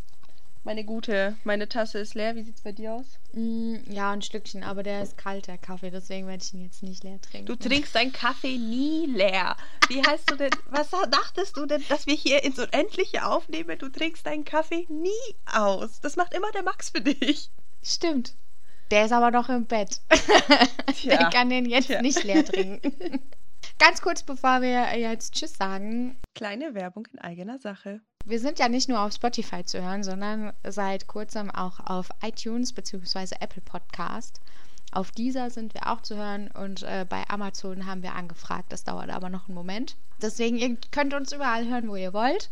meine 0.66 0.84
gute, 0.84 1.36
meine 1.44 1.68
Tasse 1.68 2.00
ist 2.00 2.14
leer. 2.14 2.34
Wie 2.34 2.42
sieht 2.42 2.56
es 2.56 2.60
bei 2.60 2.72
dir 2.72 2.94
aus? 2.94 3.06
Mm, 3.32 3.76
ja, 3.88 4.10
ein 4.10 4.20
Stückchen, 4.20 4.64
aber 4.64 4.82
der 4.82 5.00
ist 5.00 5.16
kalt, 5.16 5.46
der 5.46 5.58
Kaffee, 5.58 5.90
deswegen 5.90 6.26
werde 6.26 6.42
ich 6.42 6.52
ihn 6.52 6.60
jetzt 6.60 6.82
nicht 6.82 7.04
leer 7.04 7.20
trinken. 7.20 7.46
Du 7.46 7.54
trinkst 7.54 7.94
deinen 7.94 8.12
Kaffee 8.12 8.58
nie 8.58 9.06
leer. 9.06 9.56
Wie 9.88 10.02
heißt 10.02 10.28
du 10.28 10.34
denn, 10.34 10.50
was 10.68 10.90
dachtest 10.90 11.56
du 11.56 11.66
denn, 11.66 11.84
dass 11.88 12.06
wir 12.08 12.14
hier 12.14 12.42
ins 12.42 12.58
Unendliche 12.58 13.24
aufnehmen? 13.24 13.78
Du 13.78 13.88
trinkst 13.88 14.26
deinen 14.26 14.44
Kaffee 14.44 14.86
nie 14.88 15.36
aus. 15.54 16.00
Das 16.00 16.16
macht 16.16 16.34
immer 16.34 16.50
der 16.50 16.64
Max 16.64 16.90
für 16.90 17.00
dich. 17.00 17.50
Stimmt. 17.82 18.34
Der 18.90 19.06
ist 19.06 19.12
aber 19.12 19.30
noch 19.30 19.48
im 19.48 19.66
Bett. 19.66 20.00
Tja. 20.96 21.16
Der 21.16 21.30
kann 21.30 21.48
den 21.48 21.66
jetzt 21.66 21.86
Tja. 21.86 22.02
nicht 22.02 22.24
leer 22.24 22.44
trinken. 22.44 23.20
Ganz 23.78 24.00
kurz, 24.02 24.24
bevor 24.24 24.62
wir 24.62 24.98
jetzt 24.98 25.34
Tschüss 25.34 25.54
sagen. 25.54 26.16
Kleine 26.34 26.74
Werbung 26.74 27.06
in 27.12 27.20
eigener 27.20 27.58
Sache. 27.60 28.00
Wir 28.28 28.40
sind 28.40 28.58
ja 28.58 28.68
nicht 28.68 28.88
nur 28.88 29.00
auf 29.02 29.12
Spotify 29.12 29.64
zu 29.64 29.80
hören, 29.80 30.02
sondern 30.02 30.52
seit 30.64 31.06
kurzem 31.06 31.48
auch 31.48 31.78
auf 31.78 32.08
iTunes 32.22 32.72
bzw. 32.72 33.36
Apple 33.38 33.62
Podcast. 33.62 34.40
Auf 34.90 35.12
dieser 35.12 35.48
sind 35.50 35.74
wir 35.74 35.86
auch 35.86 36.02
zu 36.02 36.16
hören 36.16 36.50
und 36.50 36.82
äh, 36.82 37.06
bei 37.08 37.22
Amazon 37.28 37.86
haben 37.86 38.02
wir 38.02 38.16
angefragt. 38.16 38.72
Das 38.72 38.82
dauert 38.82 39.10
aber 39.10 39.28
noch 39.28 39.46
einen 39.46 39.54
Moment. 39.54 39.94
Deswegen, 40.20 40.56
ihr 40.56 40.76
könnt 40.90 41.14
uns 41.14 41.30
überall 41.30 41.68
hören, 41.68 41.88
wo 41.88 41.94
ihr 41.94 42.12
wollt 42.12 42.50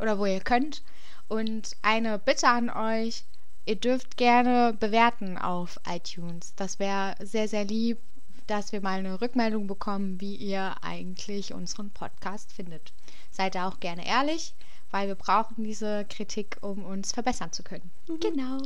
oder 0.00 0.18
wo 0.18 0.24
ihr 0.24 0.40
könnt. 0.40 0.82
Und 1.28 1.76
eine 1.82 2.18
Bitte 2.18 2.48
an 2.48 2.70
euch, 2.70 3.24
ihr 3.66 3.76
dürft 3.76 4.16
gerne 4.16 4.72
bewerten 4.72 5.36
auf 5.36 5.78
iTunes. 5.86 6.54
Das 6.56 6.78
wäre 6.78 7.14
sehr, 7.22 7.46
sehr 7.46 7.66
lieb, 7.66 7.98
dass 8.46 8.72
wir 8.72 8.80
mal 8.80 9.00
eine 9.00 9.20
Rückmeldung 9.20 9.66
bekommen, 9.66 10.18
wie 10.18 10.34
ihr 10.34 10.76
eigentlich 10.80 11.52
unseren 11.52 11.90
Podcast 11.90 12.54
findet. 12.54 12.94
Seid 13.30 13.54
da 13.54 13.68
auch 13.68 13.80
gerne 13.80 14.06
ehrlich, 14.06 14.54
weil 14.90 15.08
wir 15.08 15.14
brauchen 15.14 15.64
diese 15.64 16.04
Kritik, 16.06 16.56
um 16.60 16.84
uns 16.84 17.12
verbessern 17.12 17.52
zu 17.52 17.62
können. 17.62 17.90
Mhm. 18.08 18.20
Genau. 18.20 18.58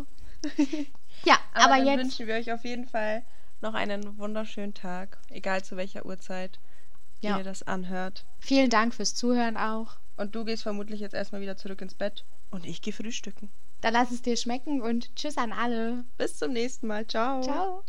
Ja, 1.24 1.38
aber, 1.54 1.74
aber 1.74 1.76
dann 1.76 1.86
jetzt 1.86 1.98
wünschen 2.00 2.26
wir 2.26 2.34
euch 2.34 2.52
auf 2.52 2.64
jeden 2.64 2.86
Fall 2.86 3.22
noch 3.62 3.72
einen 3.72 4.18
wunderschönen 4.18 4.74
Tag, 4.74 5.16
egal 5.30 5.64
zu 5.64 5.76
welcher 5.76 6.04
Uhrzeit 6.04 6.58
ja. 7.20 7.38
ihr 7.38 7.44
das 7.44 7.62
anhört. 7.62 8.24
Vielen 8.40 8.68
Dank 8.68 8.94
fürs 8.94 9.14
Zuhören 9.14 9.56
auch. 9.56 9.96
Und 10.16 10.34
du 10.34 10.44
gehst 10.44 10.62
vermutlich 10.62 11.00
jetzt 11.00 11.14
erstmal 11.14 11.40
wieder 11.40 11.56
zurück 11.56 11.80
ins 11.80 11.94
Bett 11.94 12.24
und 12.50 12.66
ich 12.66 12.82
gehe 12.82 12.92
frühstücken. 12.92 13.48
Dann 13.80 13.94
lass 13.94 14.10
es 14.10 14.22
dir 14.22 14.36
schmecken 14.36 14.80
und 14.80 15.14
tschüss 15.16 15.38
an 15.38 15.52
alle. 15.52 16.04
Bis 16.18 16.36
zum 16.38 16.52
nächsten 16.52 16.86
Mal. 16.86 17.06
Ciao. 17.06 17.42
Ciao. 17.42 17.84